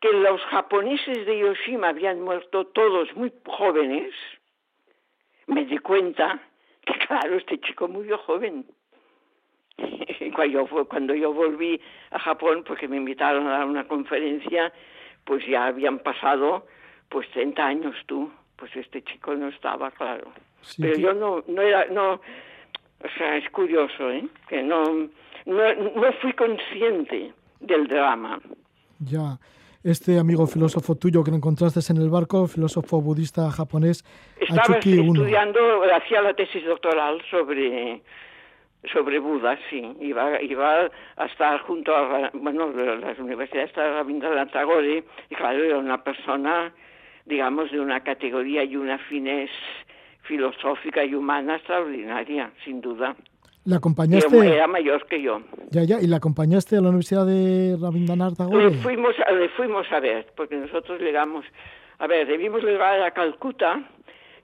[0.00, 4.12] que los japoneses de Hiroshima habían muerto todos muy jóvenes,
[5.46, 6.40] me di cuenta
[6.84, 8.64] que Claro, este chico murió joven.
[10.34, 14.72] Cuando yo, cuando yo volví a Japón, porque me invitaron a dar una conferencia,
[15.24, 16.66] pues ya habían pasado
[17.08, 18.30] pues 30 años tú.
[18.56, 20.32] Pues este chico no estaba, claro.
[20.62, 24.24] Sí, Pero que- yo no, no era, no, o sea, es curioso, ¿eh?
[24.48, 24.84] Que no,
[25.46, 28.40] no, no fui consciente del drama.
[29.00, 29.38] Ya.
[29.84, 34.04] Este amigo filósofo tuyo que encontraste en el barco, filósofo budista japonés,
[34.38, 35.22] Estaba Achuki Uno.
[35.22, 35.58] estudiando,
[35.92, 38.00] hacía la tesis doctoral sobre
[38.92, 39.82] sobre Buda, sí.
[40.00, 45.78] Iba, iba a estar junto a, bueno, las universidades de Rabindranath Tagore, y claro, era
[45.78, 46.72] una persona,
[47.26, 49.50] digamos, de una categoría y una finez
[50.22, 53.16] filosófica y humana extraordinaria, sin duda.
[53.64, 54.36] ¿Le Era, acompañaste?
[54.56, 55.40] era mayor que yo.
[55.70, 56.00] Ya, ya.
[56.00, 58.70] ¿Y la acompañaste a la Universidad de Rabindranath Le Tagore?
[58.82, 61.44] fuimos, a, le fuimos a ver, porque nosotros llegamos,
[61.98, 63.80] a ver, debimos llegar a Calcuta,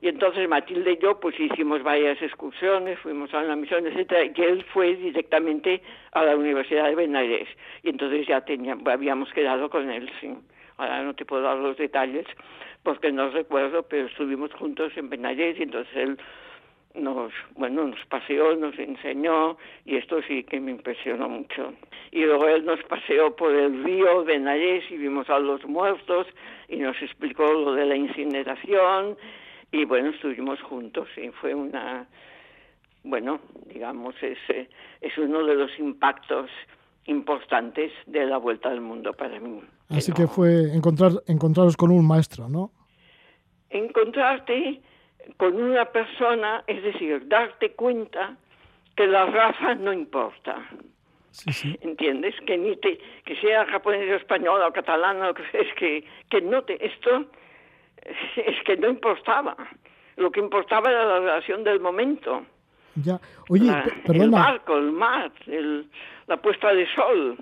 [0.01, 4.41] y entonces Matilde y yo pues hicimos varias excursiones, fuimos a una misión, etcétera, y
[4.41, 7.49] él fue directamente a la Universidad de Benares,
[7.83, 10.33] y entonces ya teníamos, habíamos quedado con él, sí.
[10.77, 12.25] Ahora no te puedo dar los detalles,
[12.85, 16.17] porque no recuerdo, pero estuvimos juntos en Benares, y entonces él
[16.95, 21.75] nos, bueno, nos paseó, nos enseñó y esto sí que me impresionó mucho.
[22.11, 26.27] Y luego él nos paseó por el río Benares y vimos a los muertos
[26.69, 29.17] y nos explicó lo de la incineración
[29.71, 32.07] y bueno, estuvimos juntos y fue una,
[33.05, 34.39] bueno, digamos, es,
[35.01, 36.51] es uno de los impactos
[37.05, 39.61] importantes de la vuelta al mundo para mí.
[39.91, 42.71] Así no- que fue encontrar, encontraros con un maestro, ¿no?
[43.71, 44.81] encontrarte
[45.37, 48.37] con una persona, es decir, darte cuenta
[48.97, 50.69] que la raza no importa.
[51.31, 51.79] Sí, sí.
[51.83, 52.35] ¿Entiendes?
[52.47, 55.19] Que ni te, que sea japonés o español o catalán,
[55.53, 57.27] es que, que no te, esto
[58.37, 59.57] es que no importaba.
[60.17, 62.45] Lo que importaba era la relación del momento.
[62.97, 63.21] Ya.
[63.49, 64.39] Oye, La- pe- el perdona.
[64.39, 65.87] barco, el mar, el-
[66.27, 67.37] la puesta de sol.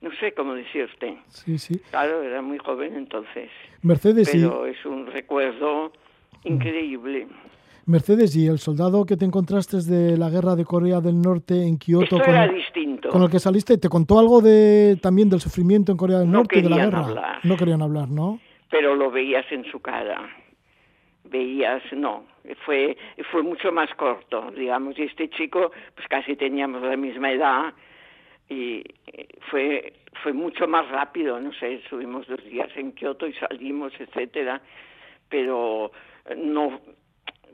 [0.00, 1.18] No sé cómo decirte.
[1.28, 1.78] Sí, sí.
[1.90, 3.50] Claro, era muy joven entonces.
[3.82, 5.92] Mercedes Pero es un recuerdo
[6.44, 7.26] increíble.
[7.86, 11.78] Mercedes y el soldado que te encontraste de la guerra de Corea del Norte en
[11.78, 13.08] Kioto Esto con, era el- distinto.
[13.08, 16.38] con el que saliste, ¿te contó algo de también del sufrimiento en Corea del No
[16.38, 17.04] Norte de la guerra?
[17.06, 17.38] hablar.
[17.44, 18.38] No querían hablar, ¿no?
[18.70, 20.30] pero lo veías en su cara.
[21.24, 22.24] Veías, no,
[22.64, 22.96] fue,
[23.30, 27.74] fue mucho más corto, digamos, y este chico, pues casi teníamos la misma edad
[28.48, 33.34] y eh, fue, fue mucho más rápido, no sé, estuvimos dos días en Kioto y
[33.34, 34.60] salimos, etcétera,
[35.28, 35.92] pero
[36.36, 36.80] no,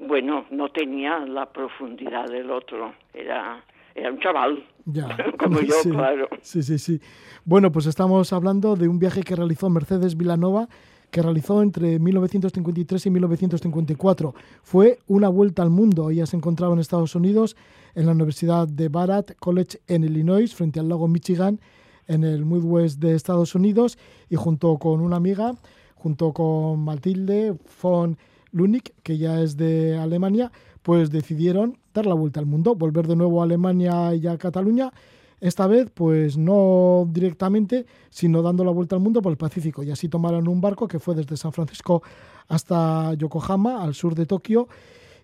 [0.07, 5.09] bueno, no tenía la profundidad del otro, era, era un chaval, Ya.
[5.38, 6.28] como yo, Sí, claro.
[6.40, 7.00] Sí, sí, sí.
[7.44, 10.68] Bueno, pues estamos hablando de un viaje que realizó Mercedes Vilanova,
[11.11, 14.35] que realizó entre 1953 y 1954.
[14.62, 16.11] Fue una vuelta al mundo.
[16.11, 17.57] Ella se encontraba en Estados Unidos,
[17.94, 21.61] en la Universidad de Barrett College en Illinois, frente al lago Michigan,
[22.07, 25.54] en el Midwest de Estados Unidos, y junto con una amiga,
[25.94, 28.16] junto con Matilde von
[28.52, 33.16] Lunik, que ya es de Alemania, pues decidieron dar la vuelta al mundo, volver de
[33.16, 34.92] nuevo a Alemania y a Cataluña.
[35.40, 39.82] Esta vez, pues no directamente, sino dando la vuelta al mundo por el Pacífico.
[39.82, 42.02] Y así tomaron un barco que fue desde San Francisco
[42.48, 44.68] hasta Yokohama, al sur de Tokio.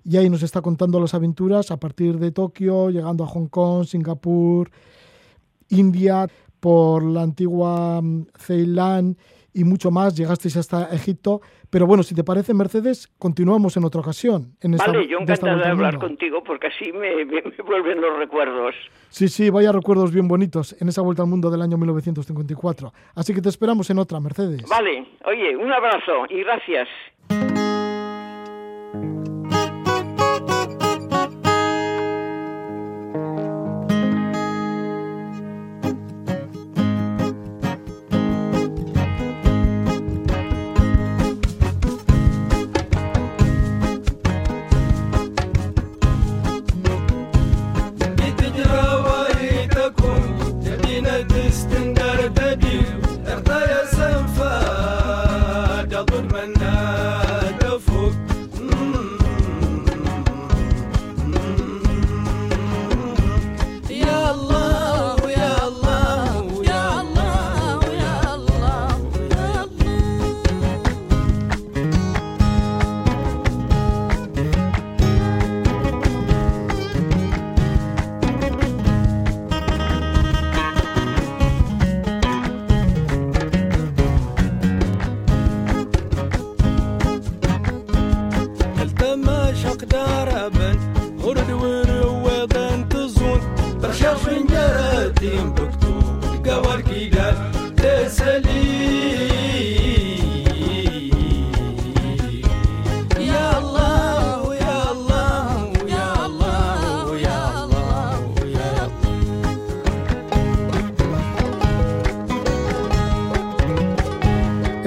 [0.05, 3.87] Y ahí nos está contando las aventuras a partir de Tokio, llegando a Hong Kong,
[3.87, 4.71] Singapur,
[5.71, 6.29] India,
[6.65, 9.19] por la antigua mm, Ceilán
[9.55, 10.15] y mucho más.
[10.17, 11.41] Llegasteis hasta Egipto.
[11.71, 14.57] Pero bueno, si te parece, Mercedes, continuamos en otra ocasión.
[14.61, 17.43] En esta, Vale, yo de esta encantada de al hablar contigo porque así me, me-
[17.43, 18.75] me vuelven los recuerdos.
[19.09, 22.93] Sí, sí, vaya recuerdos bien bonitos en esa vuelta al mundo del año 1954.
[23.15, 24.65] Así que te esperamos en otra, Mercedes.
[24.69, 26.89] Vale, oye, un abrazo y gracias.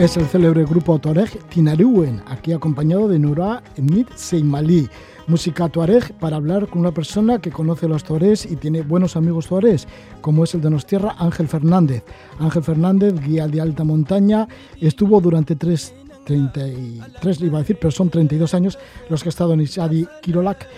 [0.07, 4.87] Es el célebre grupo Tuareg Tinaruen, aquí acompañado de Nura Emit Seimali.
[5.27, 9.47] Música Tuareg para hablar con una persona que conoce los tuaregs y tiene buenos amigos
[9.47, 9.85] tuaregs,
[10.21, 12.05] como es el de Nostierra Ángel Fernández.
[12.39, 14.47] Ángel Fernández, guía de alta montaña,
[14.79, 15.93] estuvo durante tres,
[16.23, 20.69] 33, iba a decir, pero son 32 años los que ha estado en Isadi Kirolak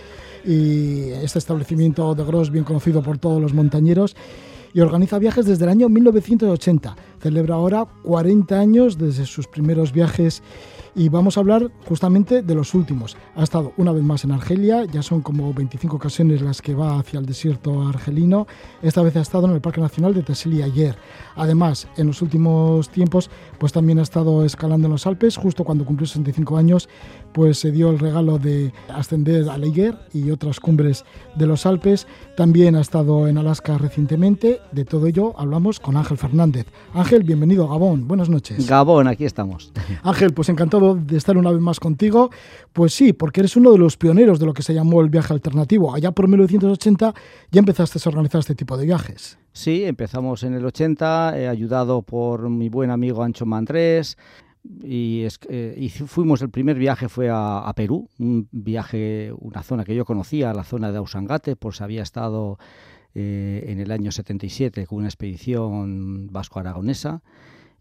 [0.43, 4.15] y este establecimiento de Gros bien conocido por todos los montañeros
[4.73, 6.95] y organiza viajes desde el año 1980.
[7.19, 10.41] Celebra ahora 40 años desde sus primeros viajes
[10.95, 13.15] y vamos a hablar justamente de los últimos.
[13.35, 16.99] Ha estado una vez más en Argelia, ya son como 25 ocasiones las que va
[16.99, 18.47] hacia el desierto argelino.
[18.81, 20.97] Esta vez ha estado en el Parque Nacional de Tassili ayer.
[21.35, 25.37] Además, en los últimos tiempos, pues también ha estado escalando en los Alpes.
[25.37, 26.89] Justo cuando cumplió 65 años,
[27.33, 32.07] pues se dio el regalo de ascender a Leiger y otras cumbres de los Alpes.
[32.35, 34.61] También ha estado en Alaska recientemente.
[34.71, 36.67] De todo ello hablamos con Ángel Fernández.
[36.93, 38.07] Ángel, bienvenido a Gabón.
[38.07, 38.67] Buenas noches.
[38.67, 39.71] Gabón, aquí estamos.
[40.03, 42.29] Ángel, pues encantado de estar una vez más contigo.
[42.73, 45.33] Pues sí, porque eres uno de los pioneros de lo que se llamó el viaje
[45.33, 45.93] alternativo.
[45.93, 47.13] Allá por 1980
[47.51, 49.37] ya empezaste a organizar este tipo de viajes.
[49.51, 54.17] Sí, empezamos en el 80, eh, ayudado por mi buen amigo Ancho Mandrés.
[54.83, 59.63] Y, es- eh, y fu- fuimos, el primer viaje fue a, Perú, un viaje, una
[59.63, 62.57] zona que yo conocía, la zona de Ausangate, si había estado
[63.15, 67.21] eh, en el año 77 con una expedición vasco-aragonesa.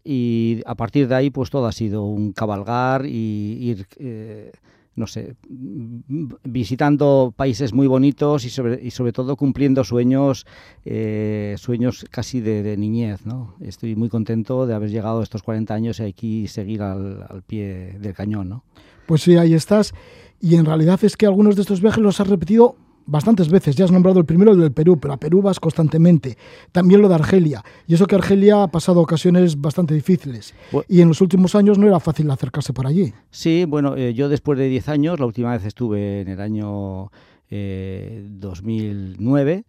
[0.03, 4.51] Y a partir de ahí, pues todo ha sido un cabalgar y ir, eh,
[4.99, 5.35] no sé,
[6.43, 10.45] visitando países muy bonitos y sobre, y sobre todo cumpliendo sueños,
[10.83, 13.55] eh, sueños casi de, de niñez, ¿no?
[13.61, 17.41] Estoy muy contento de haber llegado a estos 40 años y aquí seguir al, al
[17.43, 18.63] pie del cañón, ¿no?
[19.07, 19.93] Pues sí, ahí estás.
[20.41, 22.75] Y en realidad es que algunos de estos viajes los has repetido
[23.09, 23.75] bastantes veces.
[23.75, 26.37] Ya has nombrado el primero, el del Perú, pero a Perú vas constantemente.
[26.71, 27.63] También lo de Argelia.
[27.87, 30.53] Y eso que Argelia ha pasado ocasiones bastante difíciles.
[30.87, 33.13] Y en los últimos años no era fácil acercarse por allí.
[33.31, 37.11] Sí, bueno, eh, yo después de 10 años, la última vez estuve en el año
[37.49, 39.65] eh, 2009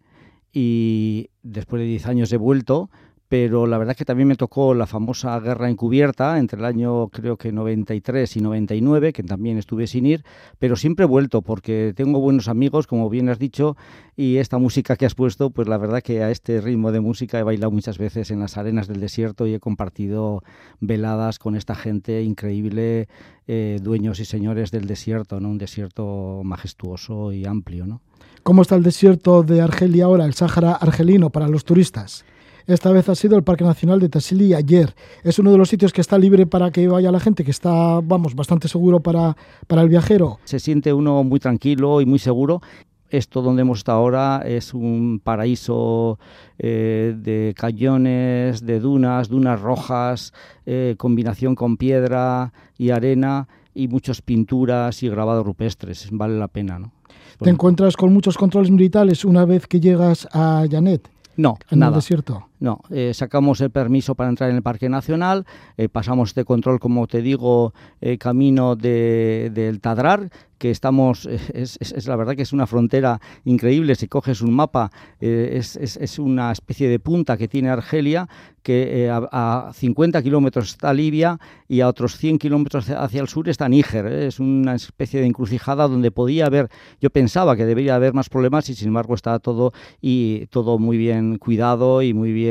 [0.53, 2.89] y después de 10 años he vuelto,
[3.31, 7.37] pero la verdad que también me tocó la famosa guerra encubierta entre el año creo
[7.37, 10.25] que 93 y 99, que también estuve sin ir,
[10.59, 13.77] pero siempre he vuelto porque tengo buenos amigos, como bien has dicho,
[14.17, 17.39] y esta música que has puesto, pues la verdad que a este ritmo de música
[17.39, 20.43] he bailado muchas veces en las arenas del desierto y he compartido
[20.81, 23.07] veladas con esta gente increíble,
[23.47, 25.51] eh, dueños y señores del desierto, ¿no?
[25.51, 28.01] Un desierto majestuoso y amplio, ¿no?
[28.43, 32.25] ¿Cómo está el desierto de Argelia ahora, el Sáhara argelino, para los turistas?
[32.67, 34.93] Esta vez ha sido el Parque Nacional de Tassili ayer.
[35.23, 37.99] Es uno de los sitios que está libre para que vaya la gente, que está,
[38.01, 39.35] vamos, bastante seguro para,
[39.67, 40.39] para el viajero.
[40.45, 42.61] Se siente uno muy tranquilo y muy seguro.
[43.09, 46.17] Esto donde hemos estado ahora es un paraíso
[46.57, 50.31] eh, de cañones, de dunas, dunas rojas,
[50.65, 56.07] eh, combinación con piedra y arena y muchas pinturas y grabados rupestres.
[56.11, 56.93] Vale la pena, ¿no?
[57.39, 61.79] Te encuentras con muchos controles militares una vez que llegas a Janet, No, en el
[61.79, 61.95] nada.
[61.97, 62.47] desierto.
[62.61, 65.45] No, eh, sacamos el permiso para entrar en el Parque Nacional,
[65.77, 72.07] eh, pasamos este control, como te digo, eh, camino de- del Tadrar, que estamos, es,
[72.07, 76.87] la verdad que es una frontera increíble, si coges un mapa, es, es- una especie
[76.87, 78.27] de punta que tiene Argelia,
[78.61, 83.49] que a, a 50 kilómetros está Libia y a otros 100 kilómetros hacia- el sur
[83.49, 88.13] está Níger, es una especie de encrucijada donde podía haber, yo pensaba que debería haber
[88.13, 92.50] más problemas y sin embargo está todo, y, todo muy bien cuidado y muy bien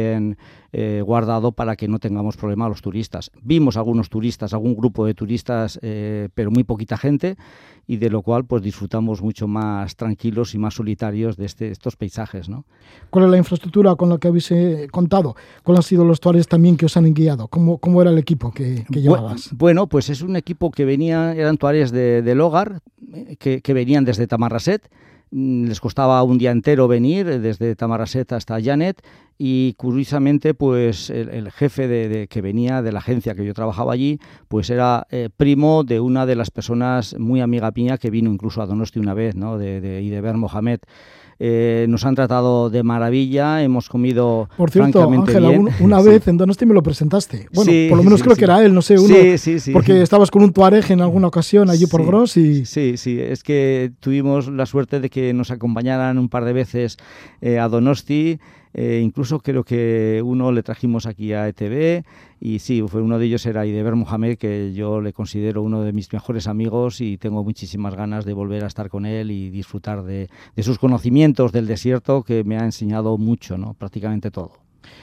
[0.72, 3.30] eh, guardado para que no tengamos problema los turistas.
[3.42, 7.36] Vimos algunos turistas, algún grupo de turistas, eh, pero muy poquita gente,
[7.86, 11.96] y de lo cual pues disfrutamos mucho más tranquilos y más solitarios de este- estos
[11.96, 12.48] paisajes.
[12.48, 12.64] ¿no?
[13.10, 15.34] ¿Cuál es la infraestructura con la que habéis eh, contado?
[15.64, 17.48] ¿Cuáles han sido los tuares también que os han guiado?
[17.48, 19.50] ¿Cómo, cómo era el equipo que, que llevabas?
[19.56, 22.80] Bueno, pues es un equipo que venía, eran tuares de, del hogar,
[23.12, 24.88] eh, que, que venían desde Tamarraset.
[25.32, 29.00] Mm, Les costaba un día entero venir eh, desde Tamarraset hasta Janet
[29.38, 33.92] y curiosamente pues el, jefe de, de- que venía de la agencia que yo trabajaba
[33.92, 34.18] allí
[34.48, 38.60] pues era eh, primo de una de las personas muy amiga mía que vino incluso
[38.60, 39.56] a Donosti una vez, ¿no?
[39.56, 40.80] de, de Ideber Mohamed.
[41.42, 45.60] Eh, nos han tratado de maravilla, hemos comido Por cierto, francamente Ángela, bien.
[45.62, 47.46] un- una vez en Donosti me lo presentaste.
[47.54, 48.38] Bueno, Sí, por lo menos sí, creo sí.
[48.40, 49.14] que era él, no sé, uno.
[49.14, 49.72] Sí, sí, sí.
[49.72, 52.66] Porque estabas con un tuareg en alguna ocasión allí por Sí, Gros y...
[52.66, 56.98] Sí, sí, es que tuvimos la suerte de que nos acompañaran un par de veces
[57.40, 58.38] eh, a Donosti,
[58.72, 62.04] eh, incluso creo que uno le trajimos aquí a ETV
[62.40, 65.92] y sí, fue uno de ellos era Ideber Mohamed, que yo le considero uno de
[65.92, 70.04] mis mejores amigos y tengo muchísimas ganas de volver a estar con él y disfrutar
[70.04, 73.74] de, de sus conocimientos del desierto que me ha enseñado mucho, ¿no?
[73.74, 74.52] prácticamente todo.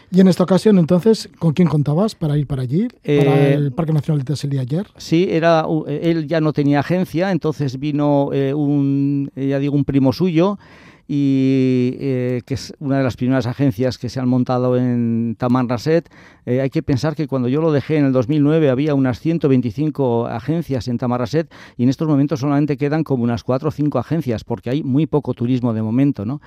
[0.09, 2.87] Y en esta ocasión, entonces, ¿con quién contabas para ir para allí?
[2.87, 4.87] para Eh, el Parque Nacional de Tassili ayer.
[4.95, 10.13] Sí, era, él ya no tenía agencia, entonces vino eh, un, ya digo, un primo
[10.13, 10.57] suyo
[11.07, 16.09] y eh, que es una de las primeras agencias que se han montado en Tamanrasset.
[16.47, 20.27] Eh, hay que pensar que cuando yo lo dejé en el 2009 había unas 125
[20.27, 24.45] agencias en Tamanrasset y en estos momentos solamente quedan como unas 4 o 5 agencias
[24.45, 26.39] porque hay muy poco turismo de momento, ¿no?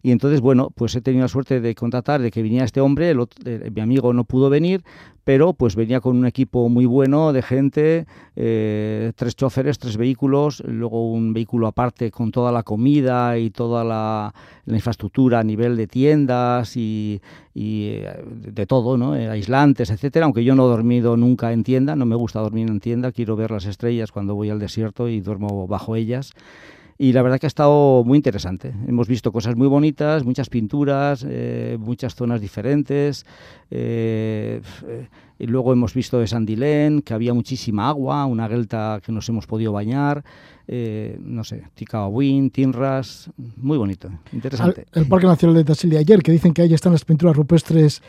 [0.00, 3.12] Y entonces, bueno, pues he tenido la suerte de contratar, de que viniera este hombre,
[3.44, 4.84] eh, mi amigo no pudo venir,
[5.24, 8.06] pero pues venía con un equipo muy bueno de gente,
[8.36, 13.82] eh, tres choferes, tres vehículos, luego un vehículo aparte con toda la comida y toda
[13.82, 14.32] la,
[14.64, 17.20] la infraestructura a nivel de tiendas y,
[17.58, 19.16] y, eh, de, todo, ¿no?
[19.16, 20.26] Eh, aislantes, etcétera.
[20.26, 23.34] Aunque yo no he dormido nunca en tienda, no me gusta dormir en tienda, quiero
[23.34, 26.34] ver las estrellas cuando voy al desierto y duermo bajo ellas.
[27.00, 28.74] Y la verdad que ha estado muy interesante.
[28.86, 33.24] Hemos visto cosas muy bonitas, muchas pinturas, eh, muchas zonas diferentes.
[33.70, 35.08] eh, eh,
[35.40, 39.46] y luego hemos visto de Sandilén, que había muchísima agua, una gelta que nos hemos
[39.46, 40.24] podido bañar.
[40.70, 44.86] Eh, no sé, Tikawin, Tinras, muy bonito, Al- interesante.
[44.92, 48.02] el Parque Nacional de Tassili ayer, que dicen que ahí están las pinturas rupestres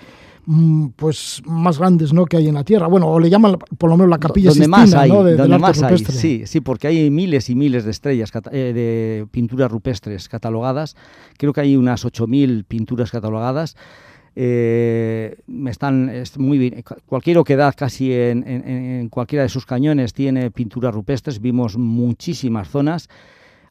[0.46, 2.26] mm, pues más grandes ¿no?
[2.26, 2.88] que hay en la Tierra.
[2.88, 5.24] Bueno, o le llaman por lo menos la capilla donde Sistina, más hay, ¿no?
[5.24, 8.30] de, del donde arte más hay, sí, sí, porque hay miles y miles de estrellas,
[8.52, 10.96] eh, de pinturas rupestres catalogadas.
[11.38, 13.76] Creo que hay unas 8.000 pinturas catalogadas.
[14.36, 16.82] Eh, están es muy bien.
[16.82, 21.42] Cu- Cualquier oquedad casi en, cualquiera de sus cañones tiene pinturas rupestres.
[21.42, 23.10] Vimos muchísimas zonas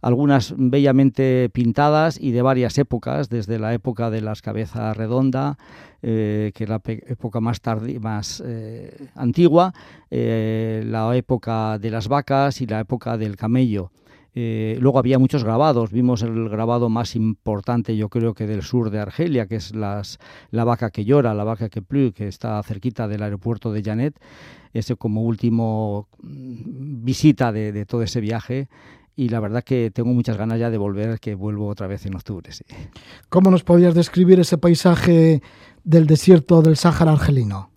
[0.01, 5.59] algunas bellamente pintadas y de varias épocas, desde la época de las cabezas redonda,
[6.03, 9.73] eh, que es la época más, tardi- más eh, antigua,
[10.13, 13.91] eh, la época de las vacas y la época del camello.
[14.35, 18.91] Eh, luego había muchos grabados, vimos el grabado más importante yo creo que del sur
[18.91, 20.19] de Argelia, que es las,
[20.51, 24.21] la vaca que llora, la vaca que plü, que está cerquita del aeropuerto de Janet,
[24.73, 28.69] ese como último mm, visita de, todo ese viaje
[29.17, 32.15] y la verdad que tengo muchas ganas ya de volver, que vuelvo otra vez en
[32.15, 32.51] octubre.
[33.29, 35.43] ¿Cómo nos podrías describir ese paisaje
[35.83, 37.71] del desierto del Sáhara argelino?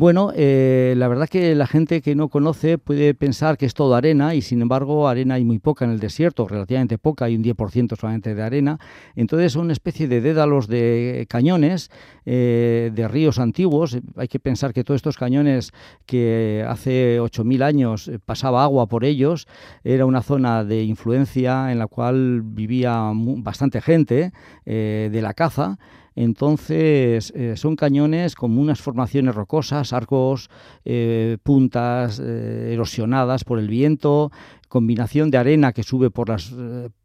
[0.00, 3.96] Bueno, eh, la verdad que la gente que no conoce puede pensar que es todo
[3.96, 7.42] arena y sin embargo arena hay muy poca en el desierto, relativamente poca, hay un
[7.42, 8.78] 10% solamente de arena.
[9.16, 11.90] Entonces son una especie de dédalos de cañones,
[12.26, 13.98] eh, de ríos antiguos.
[14.14, 15.72] Hay que pensar que todos estos cañones
[16.06, 19.48] que hace 8.000 años pasaba agua por ellos,
[19.82, 24.30] era una zona de influencia en la cual vivía bastante gente
[24.64, 25.76] eh, de la caza.
[26.20, 30.50] Entonces, eh, son cañones con unas formaciones rocosas, arcos,
[30.84, 34.32] eh, puntas eh, erosionadas por el viento,
[34.68, 36.52] combinación de arena que sube por las,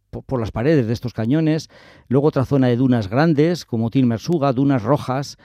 [0.09, 1.69] po- por las paredes de estos cañones.
[2.07, 5.37] Luego otra zona de dunas grandes, como Tilmersuga, dunas rojas.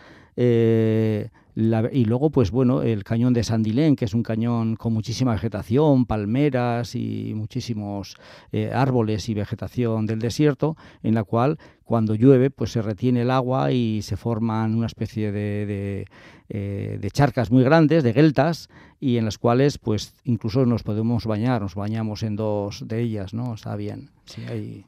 [1.60, 5.32] La- y luego, pues bueno, el cañón de Sandilén, que es un cañón con muchísima
[5.32, 8.16] vegetación, palmeras y muchísimos
[8.52, 13.30] eh, árboles y vegetación del desierto, en la cual cuando llueve pues se retiene el
[13.32, 16.06] agua y se forman una especie de, de,
[16.48, 18.68] eh, de charcas muy grandes, de geltas,
[19.00, 23.34] y en las cuales pues incluso nos podemos bañar, nos bañamos en dos de ellas,
[23.34, 23.52] ¿no?
[23.54, 24.10] Está bien.
[24.26, 24.84] Sí, hay-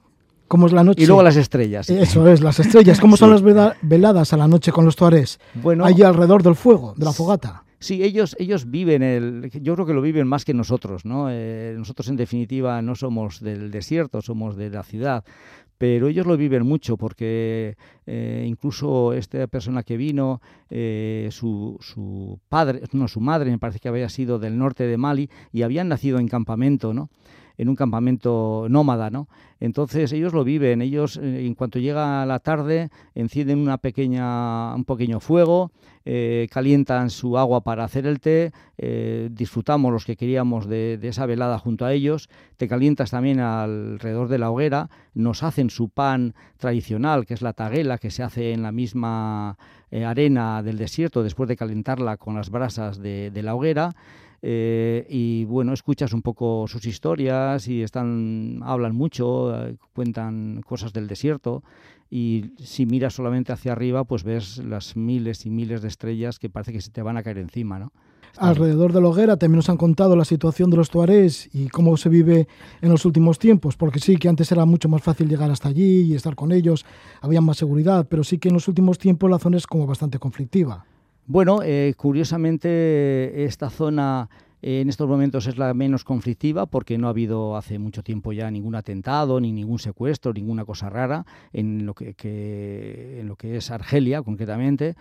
[0.51, 1.05] ¿Cómo es la noche?
[1.05, 1.89] Y luego las estrellas.
[1.89, 2.99] Eso es, las estrellas.
[2.99, 5.39] ¿Cómo son las vela- veladas a la noche con los tuarés?
[5.55, 7.63] Bueno, Allí alrededor del fuego, de la fogata.
[7.79, 11.29] Sí, ellos, ellos viven el, yo creo que lo viven más que nosotros, ¿no?
[11.31, 15.23] Eh, nosotros en definitiva no somos del desierto, somos de la ciudad,
[15.79, 17.77] pero ellos lo viven mucho porque
[18.07, 23.79] eh, incluso esta persona que vino, eh, su, su padre, no, su madre me parece
[23.79, 27.09] que había sido del norte de Mali y habían nacido en campamento, ¿no?
[27.61, 29.29] En un campamento nómada, ¿no?
[29.61, 34.87] Entonces ellos lo viven, ellos eh, en cuanto llega la tarde encienden una pequeña, un
[34.87, 35.71] pequeño fuego,
[36.07, 41.27] eh, calientan su agua para hacer el té, eh, disfrutamos los que queríamos de, esa
[41.27, 46.35] velada junto a ellos, te calientas también alrededor de la hoguera, nos hacen su pan
[46.57, 49.59] tradicional, que es la taguela, que se hace en la misma
[49.93, 53.95] arena del desierto después de calentarla con las brasas de la hoguera.
[54.43, 60.93] Eh, y bueno, escuchas un poco sus historias y están, hablan mucho, eh, cuentan cosas
[60.93, 61.63] del desierto
[62.11, 66.51] y si miras solamente hacia arriba, pues ves las miles y miles de estrellas que
[66.51, 67.93] parece que se te van a caer encima, ¿no?
[68.37, 71.97] Alrededor de la hoguera también nos han contado la situación de los tuarés y cómo
[71.97, 72.47] se vive
[72.81, 76.03] en los últimos tiempos, porque sí que antes era mucho más fácil llegar hasta allí
[76.03, 76.85] y estar con ellos,
[77.21, 80.19] había más seguridad, pero sí que en los últimos tiempos la zona es como bastante
[80.19, 80.87] conflictiva.
[81.33, 84.29] Bueno, eh, curiosamente esta zona
[84.63, 88.51] En estos momentos es la menos conflictiva porque no ha habido hace mucho tiempo ya
[88.51, 92.15] ningún atentado, ni ningún secuestro, ninguna cosa rara en lo que,
[93.21, 94.97] en lo que es Argelia concretamente.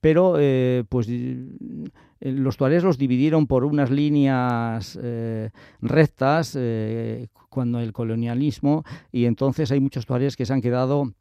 [0.00, 5.50] Pero eh, pues eh, los tuarés los dividieron por unas líneas eh,
[5.80, 11.12] rectas eh, cuando el colonialismo y entonces hay muchos tuarés que se han quedado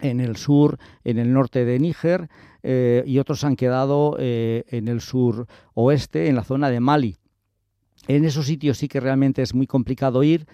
[0.00, 2.28] en el sur, en el norte de Níger
[2.62, 7.16] eh, y otros han quedado eh, en el sur oeste, en la zona de Mali.
[8.08, 10.46] En esos sitios sí que realmente es muy complicado ir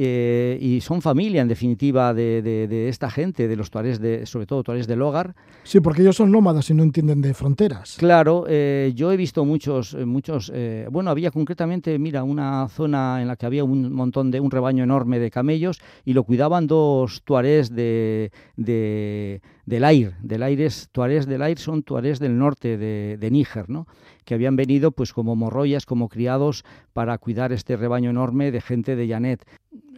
[0.00, 4.26] eh, y son familia, en definitiva, de, de- de esta gente, de los tuarés, de,
[4.26, 5.34] sobre todo tuarés del hogar.
[5.64, 7.96] Sí, porque ellos son nómadas y no entienden de fronteras.
[7.98, 13.20] Claro, eh, yo he visto muchos, eh, muchos, eh, bueno, había concretamente, mira, una zona
[13.20, 16.68] en la que había un montón de, un rebaño enorme de camellos y lo cuidaban
[16.68, 22.38] dos tuarés de, de, del Air, del Air es, tuarés del Air son tuarés del
[22.38, 23.86] norte de, de Níger, ¿no?
[24.24, 28.94] que habían venido pues como morroyas, como criados para cuidar este rebaño enorme de gente
[28.94, 29.42] de Janet.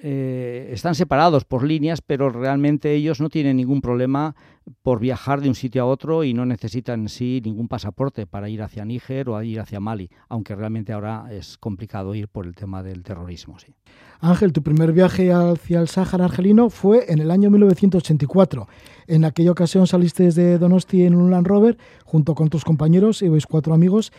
[0.02, 4.34] Eh, están separados por líneas, pero realmente ellos no tienen ningún problema
[4.82, 8.48] por viajar de un sitio a otro y no necesitan en sí ningún pasaporte para
[8.48, 12.54] ir hacia Níger o ir hacia Mali, aunque realmente ahora es complicado ir por el
[12.54, 13.58] tema del terrorismo.
[13.58, 13.74] Sí.
[14.20, 18.68] Ángel, tu primer viaje hacia el Sáhara argelino fue en el año 1984.
[19.06, 23.46] En aquella ocasión saliste desde Donosti en un Land Rover junto con tus compañeros, ibais
[23.46, 24.12] cuatro amigos,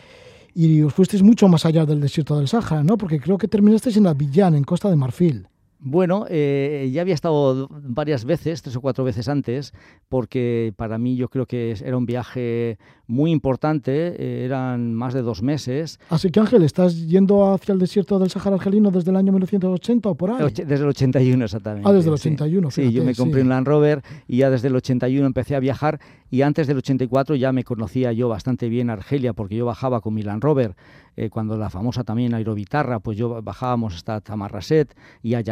[0.54, 2.96] y os fuisteis mucho más allá del desierto del Sáhara, ¿no?
[2.98, 5.48] Porque creo que terminasteis en Abiyán, en Costa de Marfil.
[5.84, 9.74] Bueno, eh, ya había estado varias veces, tres o cuatro veces antes,
[10.08, 12.78] porque para mí yo creo que era un viaje
[13.08, 17.80] muy importante, eh, eran más de dos meses, Así que Ángel, ¿estás yendo hacia el
[17.80, 20.52] desierto del Sáhara argelino desde el año 1980 o por ahí?
[20.52, 21.88] Desde el 81 exactamente.
[21.88, 22.28] Ah, desde el sí.
[22.28, 23.42] 81, Sí, yo fíjate, me compré sí.
[23.42, 25.98] un Land Rover y ya desde el 81 empecé a viajar
[26.30, 30.14] y antes del 84 ya me conocía yo bastante bien Argelia porque yo bajaba con
[30.14, 30.76] mi Land Rover
[31.16, 35.42] eh, cuando la famosa también Aerobitarra, pues yo bajábamos hasta Tamarraset y a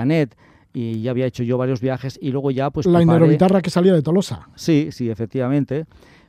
[0.73, 3.93] Y ya había hecho yo varios viajes y luego ya pues la Inerobitarra que salía
[3.93, 4.49] de Tolosa.
[4.55, 5.87] Sí, sí, efectivamente.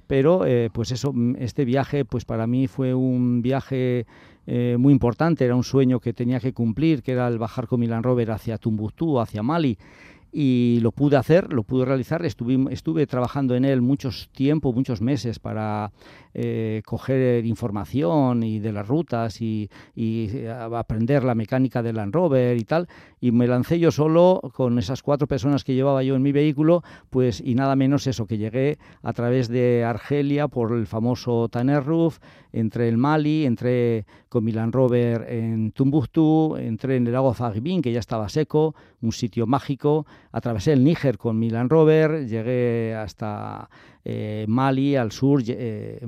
[0.08, 4.06] Pero eh, pues eso, este viaje, pues para mí fue un viaje
[4.46, 7.80] eh, muy importante, era un sueño que tenía que cumplir, que era el bajar con
[7.80, 9.78] mi Land Rover hacia Tumbuctú, hacia Mali.
[10.34, 15.02] Y lo pude hacer, lo pude realizar, estuve, estuve trabajando en él muchos tiempo, muchos
[15.02, 15.92] meses para
[16.34, 22.14] eh, coger información y de las rutas y, y, eh, aprender la mecánica del Land
[22.14, 22.88] Rover y tal.
[23.20, 26.84] Y me lancé yo solo con esas cuatro personas que llevaba yo en mi vehículo,
[27.10, 31.84] pues y nada menos eso, que llegué a través de Argelia por el famoso Taner
[31.84, 32.20] Roof,
[32.52, 37.82] entré en Mali, entré con mi Land Rover en Tumbuctú, entré en el lago Fagbin,
[37.82, 42.96] que ya estaba seco, un sitio mágico, atravesé el Níger con mi Land Rover, llegué
[42.96, 43.70] hasta
[44.04, 46.00] eh, Mali, al sur, eh,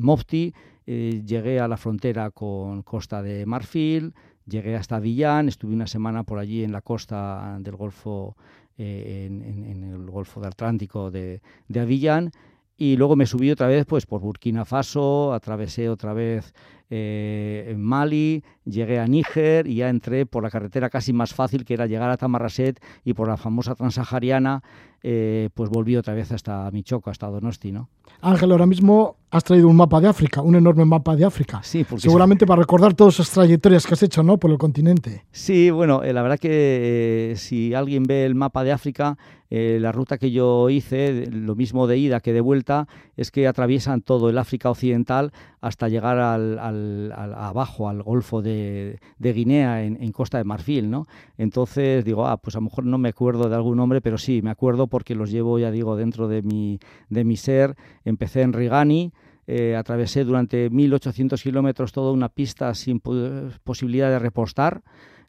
[0.86, 4.14] Eh, llegué a la frontera con Costa de Marfil,
[4.46, 8.36] llegué hasta Villán, estuve una semana por allí en la costa del Golfo,
[8.78, 12.32] eh, en el Golfo del Atlántico de, de Avillán,
[12.76, 16.54] y luego me subí otra vez pues por Burkina Faso, atravesé otra vez
[16.96, 21.66] eh, en Mali, llegué a Níger y ya entré por la carretera casi más fácil
[21.66, 24.62] que era llegar a Tamarraset y por la famosa transahariana
[25.02, 27.90] eh, pues volví otra vez hasta Michoco, hasta Donosti, ¿no?
[28.22, 31.62] Ángel, ahora mismo has traído un mapa de África, un enorme mapa de África.
[31.64, 34.38] Sí, porque Seguramente para recordar todas esas trayectorias que has hecho, ¿no?
[34.38, 35.26] Por el continente.
[35.32, 39.18] Sí, bueno, eh, la verdad que eh, si alguien ve el mapa de África,
[39.50, 42.88] eh, la ruta que yo hice, lo mismo de ida que de vuelta,
[43.18, 45.34] es que atraviesan todo el África Occidental
[45.64, 50.94] hasta llegar al, abajo, al Golfo de, Guinea, en, Costa de Marfil.
[51.38, 54.42] Entonces digo, ah, pues a lo mejor no me acuerdo de algún nombre, pero sí,
[54.42, 57.78] me acuerdo porque los llevo, ya digo, dentro de mi, ser.
[58.04, 59.14] Empecé en Rigani,
[59.48, 63.16] eh, atravesé durante 1800 kilómetros toda una pista sin po-
[63.64, 64.82] posibilidad de repostar,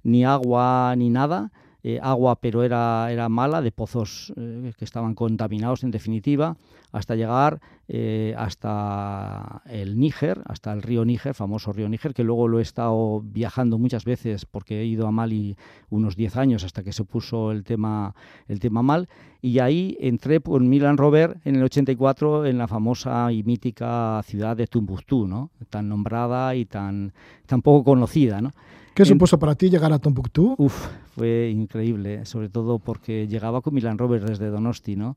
[0.03, 1.53] ni agua ni nada.
[1.87, 6.57] Eh, agua, pero era, era mala, de pozos eh, que estaban contaminados en definitiva,
[6.93, 12.49] hasta llegar eh, hasta el Níger, hasta el río Níger, famoso río Níger, que luego
[12.49, 15.59] lo he estado viajando muchas veces porque he ido a Mali
[15.91, 18.15] unos 10 años hasta que se puso el tema,
[18.49, 19.07] el tema mal.
[19.43, 24.57] Y ahí entré con Milan Rover en el 84 en la famosa y mítica ciudad
[24.57, 25.51] de Tumbuctú, ¿no?
[25.69, 27.13] tan nombrada y tan,
[27.45, 28.41] tan poco conocida.
[28.41, 28.53] ¿no?
[28.95, 30.55] ¿Qué supuso para ti llegar a Tombuctú?
[30.57, 30.87] Uf,
[31.17, 35.17] fue increíble, sobre todo porque llegaba con Milan Rover desde Donosti, ¿no?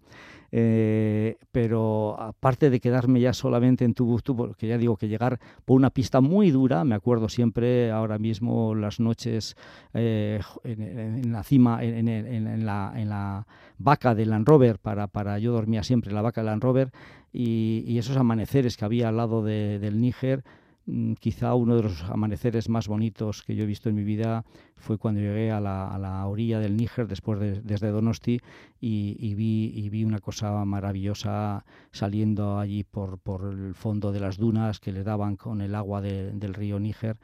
[0.51, 5.75] Eh, pero aparte de quedarme ya solamente en Tubuktu, porque ya digo que llegar por
[5.75, 9.55] una pista muy dura, me acuerdo siempre ahora mismo las noches
[9.93, 13.45] eh, en, en- la cima, en, en- la, en la
[13.77, 16.91] vaca del Land Rover, para, para yo dormía siempre en la vaca del Land Rover,
[17.33, 20.43] y, y esos amaneceres que había al lado de- del Níger,
[21.19, 24.45] quizá uno de los amaneceres más bonitos que yo he visto en mi vida
[24.77, 28.39] fue cuando llegué a la, a la orilla del Níger después de, desde Donosti
[28.79, 34.21] y, y vi, y vi una cosa maravillosa saliendo allí por, por el fondo de
[34.21, 37.17] las dunas que le daban con el agua de- del río Níger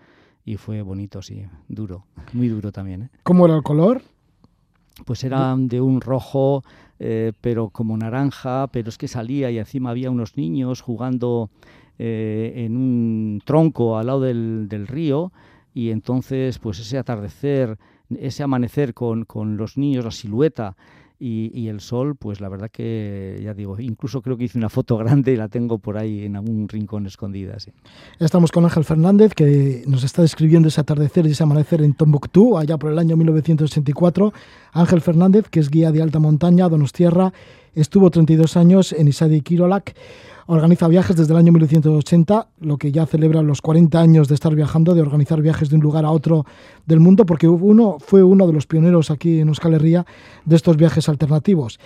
[0.45, 3.03] y fue bonito, sí, duro, muy duro también.
[3.03, 3.09] ¿eh?
[3.23, 4.01] ¿Cómo era el color?
[5.05, 6.63] Pues era de un rojo,
[6.99, 11.49] eh, pero como naranja, pero es que salía y encima había unos niños jugando
[12.05, 15.31] eh, en un tronco al lado del, del río
[15.73, 17.77] y entonces pues ese atardecer,
[18.19, 20.75] ese amanecer con, con los niños, la silueta
[21.17, 24.67] y, y el sol, pues la verdad que ya digo, incluso creo que hice una
[24.67, 27.57] foto grande y la tengo por ahí en algún rincón escondida.
[27.57, 27.71] Sí.
[28.19, 32.57] Estamos con Ángel Fernández, que nos está describiendo ese atardecer y ese amanecer en Tombuctú,
[32.57, 34.33] allá por el año 1984.
[34.73, 37.31] Ángel Fernández, que es guía de alta montaña, Donostierra,
[37.73, 39.95] estuvo 32 años en Isadi Kirolak.
[40.45, 44.53] Organiza viajes desde el año 1980, lo que ya celebra los 40 años de estar
[44.55, 46.45] viajando, de organizar viajes de un lugar a otro
[46.85, 50.05] del mundo, porque uno fue uno de los pioneros aquí en Euskal Herria
[50.45, 51.79] de estos viajes alternativos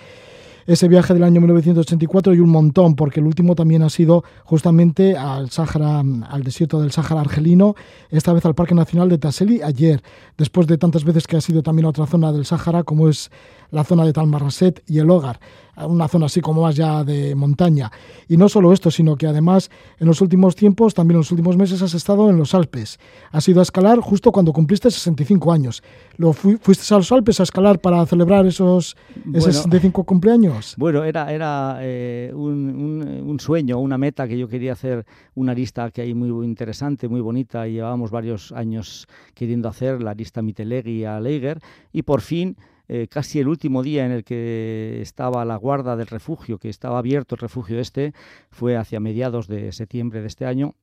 [0.68, 5.18] ese viaje del año 1984 y un montón, porque el último también ha sido justamente
[5.18, 7.76] al Sáhara, al desierto del Sáhara argelino,
[8.12, 10.04] esta vez al Parque Nacional de Tasseli ayer,
[10.38, 13.32] después de tantas veces que ha sido también a otra zona del Sáhara, como es
[13.72, 15.40] la zona de Talmarraset y el Hogar,
[15.88, 17.92] una zona así como más ya de montaña.
[18.28, 21.56] Y no solo esto, sino que además en los últimos tiempos, también en los últimos
[21.58, 22.98] meses, has estado en los Alpes.
[23.32, 25.84] Has ido a escalar justo cuando cumpliste 65 años.
[26.18, 29.42] ¿Lo fui- ¿Fuiste a los Alpes a escalar para celebrar esos, esos Bueno.
[29.54, 30.57] 65 cumpleaños?
[30.78, 35.06] Bueno, era, era eh, un, un- sueño, una meta que yo quería hacer
[35.36, 40.14] una lista que hay muy interesante, muy bonita, y llevábamos varios años queriendo hacer, la
[40.14, 41.60] lista Mitelegui a Leiger,
[41.94, 46.08] y por fin, eh, casi el último día en el que estaba la guarda del
[46.08, 48.14] refugio, que estaba abierto el refugio este,
[48.50, 50.74] fue hacia mediados de septiembre de este año,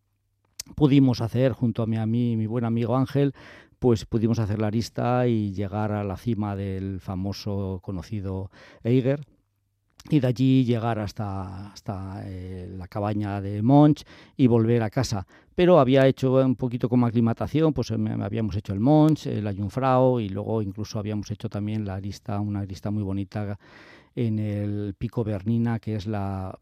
[0.77, 3.35] pudimos hacer junto a mi, a mí, mi buen amigo Ángel,
[3.79, 8.51] pues pudimos hacer la lista y llegar a la cima del famoso conocido
[8.83, 9.21] Eiger
[10.11, 14.05] y de allí llegar hasta, hasta eh, la cabaña de Monch
[14.37, 15.27] y volver a casa.
[15.55, 20.21] Pero había hecho un poquito como aclimatación, pues eh, habíamos hecho el Monch, el Ayunfrau
[20.21, 23.59] y luego incluso habíamos hecho también la lista, una lista muy bonita
[24.15, 26.57] en el Pico Bernina, que es la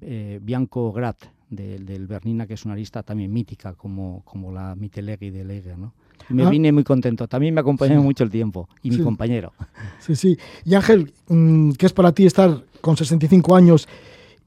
[0.00, 5.30] eh, Bianco Grat del, Bernina, que es una lista también mítica como, como la Mitelegui
[5.30, 5.94] de Leiger, ¿no?
[6.32, 6.50] Me Ah.
[6.50, 7.26] vine muy contento.
[7.28, 8.04] También me acompañó Sí.
[8.04, 9.02] mucho el tiempo y mi Sí.
[9.02, 9.52] compañero.
[10.00, 10.36] Sí, sí.
[10.64, 13.88] Y Ángel, mm, ¿qué es para ti estar con 65 años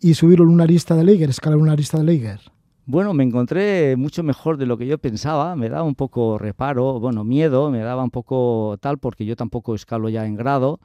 [0.02, 2.40] y subir una lista de Leiger, escalar una lista de Leiger?
[2.88, 7.00] Bueno, me encontré mucho mejor de lo que yo pensaba, me daba un poco reparo,
[7.00, 10.80] bueno, miedo, me daba un poco tal, porque yo tampoco escalo ya en grado,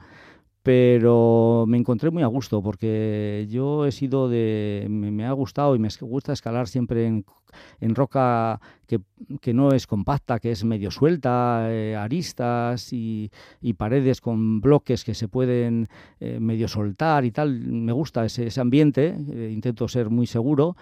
[0.63, 5.79] pero me encontré muy a gusto, porque yo he sido de, me, ha gustado y
[5.79, 11.95] me gusta escalar siempre en, roca que, no es compacta, que es medio suelta, eh,
[11.95, 13.31] aristas y,
[13.75, 15.89] paredes con bloques que se pueden
[16.19, 17.59] eh, medio soltar y tal.
[17.59, 20.75] Me gusta ese, ese ambiente, eh, intento ser muy seguro.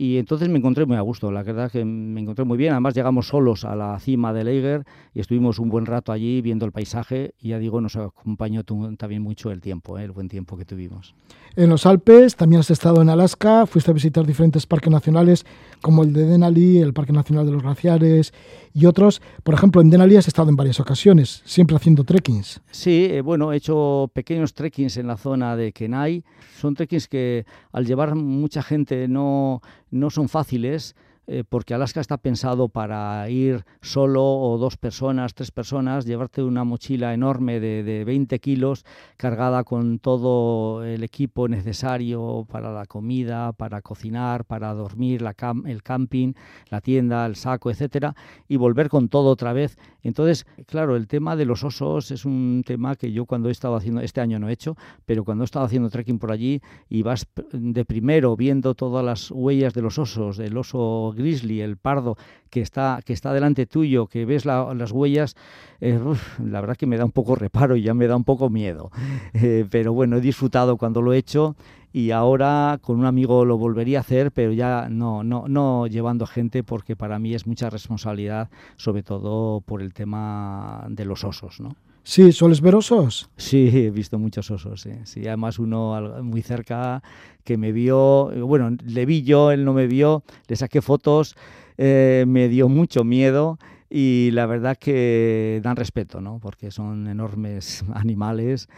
[0.00, 2.70] Y entonces me encontré muy a gusto, la verdad que me encontré muy bien.
[2.70, 6.64] Además llegamos solos a la cima del Eiger y estuvimos un buen rato allí viendo
[6.64, 10.04] el paisaje y ya digo, nos acompañó también mucho el tiempo, ¿eh?
[10.04, 11.16] el buen tiempo que tuvimos.
[11.56, 15.44] En los Alpes, también has estado en Alaska, fuiste a visitar diferentes parques nacionales
[15.82, 18.32] como el de Denali, el Parque Nacional de los Glaciares
[18.72, 19.20] y otros.
[19.42, 22.60] Por ejemplo, en Denali has estado en varias ocasiones, siempre haciendo trekkings.
[22.70, 26.22] Sí, eh, bueno, he hecho pequeños trekkings en la zona de Kenai.
[26.60, 29.60] Son trekkings que al llevar mucha gente no,
[29.90, 30.94] no son fáciles.
[31.30, 36.64] eh, porque Alaska está pensado para ir solo o dos personas, tres personas, llevarte una
[36.64, 38.86] mochila enorme de, de 20 kilos
[39.18, 45.68] cargada con todo el equipo necesario para la comida, para cocinar, para dormir, la cam-
[45.68, 46.32] el camping,
[46.70, 48.14] la tienda, el saco, etcétera,
[48.48, 49.76] y volver con todo otra vez.
[50.02, 53.74] Entonces, claro, el tema de los osos es un tema que yo cuando he estado
[53.76, 57.02] haciendo, este año no he hecho, pero cuando he estado haciendo trekking por allí y
[57.02, 62.16] vas de primero viendo todas las huellas de los osos, del oso grizzly, el pardo,
[62.50, 65.34] que está, que está delante tuyo, que ves la- las huellas,
[65.80, 65.98] eh,
[66.44, 68.90] la verdad que me da un poco reparo y ya me da un poco miedo.
[69.34, 71.54] Eh, pero bueno, he disfrutado cuando lo he hecho
[71.92, 76.26] y ahora con un amigo lo volvería a hacer, pero ya no, no, no llevando
[76.26, 81.60] gente porque para mí es mucha responsabilidad, sobre todo por el tema de los osos,
[81.60, 81.74] ¿no?
[82.02, 83.28] Sí, ¿sueles ver osos?
[83.36, 84.92] Sí, he visto muchos osos, sí.
[85.04, 87.02] Sí, además uno muy cerca
[87.44, 91.36] que me vio, bueno, le vi yo, él no me vio, le saqué fotos,
[91.76, 93.58] eh, me dio mucho miedo
[93.90, 96.38] y la verdad que dan respeto, ¿no?
[96.40, 98.68] Porque son enormes animales.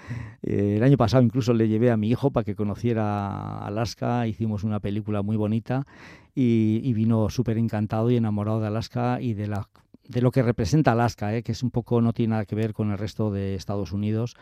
[0.42, 4.64] Eh, el año pasado incluso le llevé a mi hijo para que conociera Alaska, hicimos
[4.64, 5.86] una película muy bonita
[6.34, 9.68] y, y vino súper encantado y enamorado de Alaska y de la
[10.10, 11.44] de lo que representa Alaska, ¿eh?
[11.44, 14.34] que es un poco no tiene nada que ver con el resto de Estados Unidos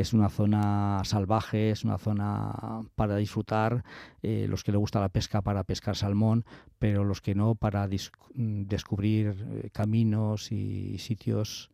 [0.00, 3.84] es una zona salvaje, es una zona para disfrutar,
[4.22, 6.44] eh, los que le gusta la pesca para pescar salmón,
[6.78, 11.70] pero los que no para mm, descubrir eh, caminos y sitios.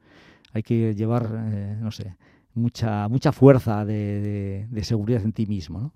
[0.53, 2.17] Hay que llevar, eh, no sé,
[2.55, 5.81] mucha, mucha fuerza de, de- de seguridad en ti mismo.
[5.81, 5.93] ¿no?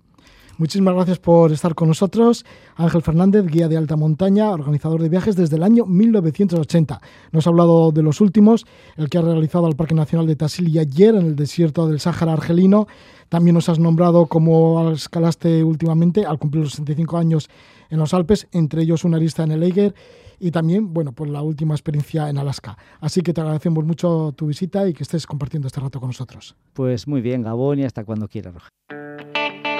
[0.57, 2.45] Muchísimas gracias por estar con nosotros.
[2.75, 7.01] Ángel Fernández, guía de alta montaña, organizador de viajes desde el año 1980.
[7.31, 10.77] Nos ha hablado de los últimos, el que ha realizado al Parque Nacional de Tassili
[10.77, 12.87] ayer en el desierto del Sáhara argelino.
[13.29, 17.49] También nos has nombrado como escalaste últimamente al cumplir los 65 años
[17.89, 19.95] en los Alpes, entre ellos una arista en el Eiger
[20.39, 22.77] y también, bueno, pues la última experiencia en Alaska.
[22.99, 26.55] Así que te agradecemos mucho tu visita y que estés compartiendo este rato con nosotros.
[26.73, 29.72] Pues muy bien, Gabón, y hasta cuando quieras, Roger.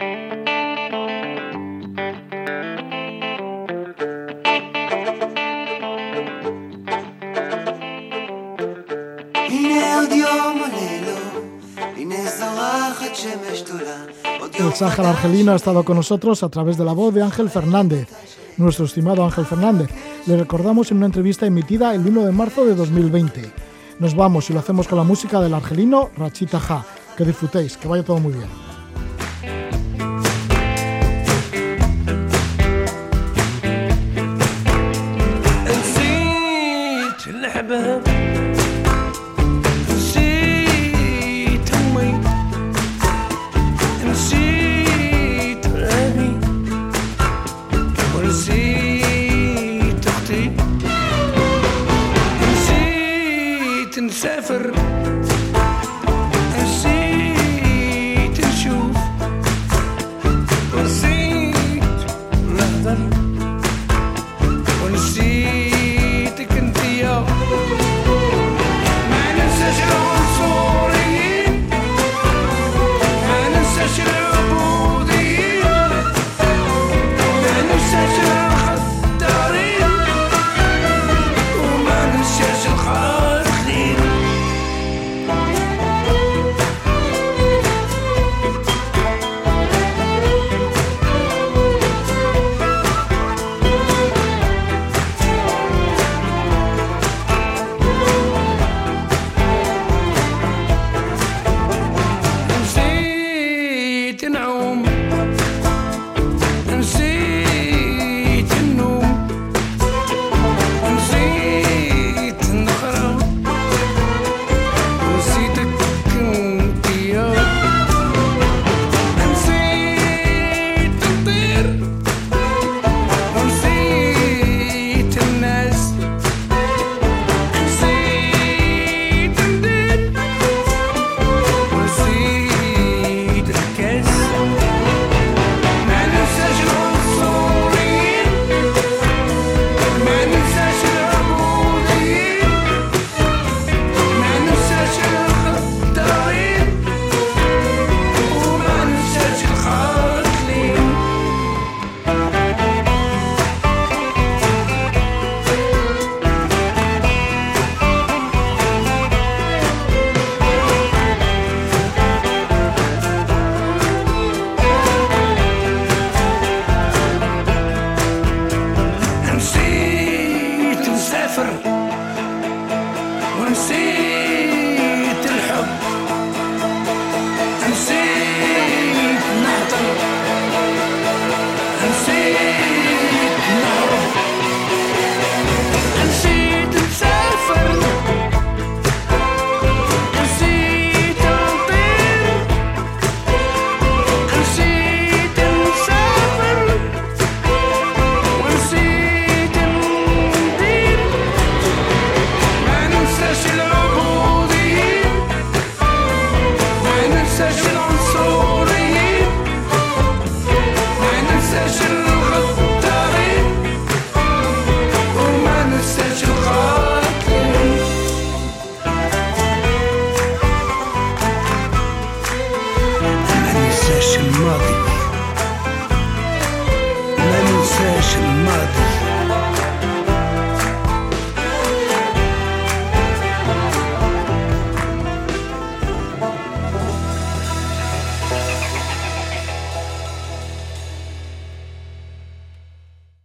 [14.59, 18.09] El Sáhara argelino ha estado con nosotros a través de la voz de Ángel Fernández,
[18.57, 19.89] nuestro estimado Ángel Fernández.
[20.27, 23.51] Le recordamos en una entrevista emitida el 1 de marzo de 2020.
[23.99, 26.85] Nos vamos y lo hacemos con la música del argelino Rachita Ja.
[27.17, 28.49] Que disfrutéis, que vaya todo muy bien.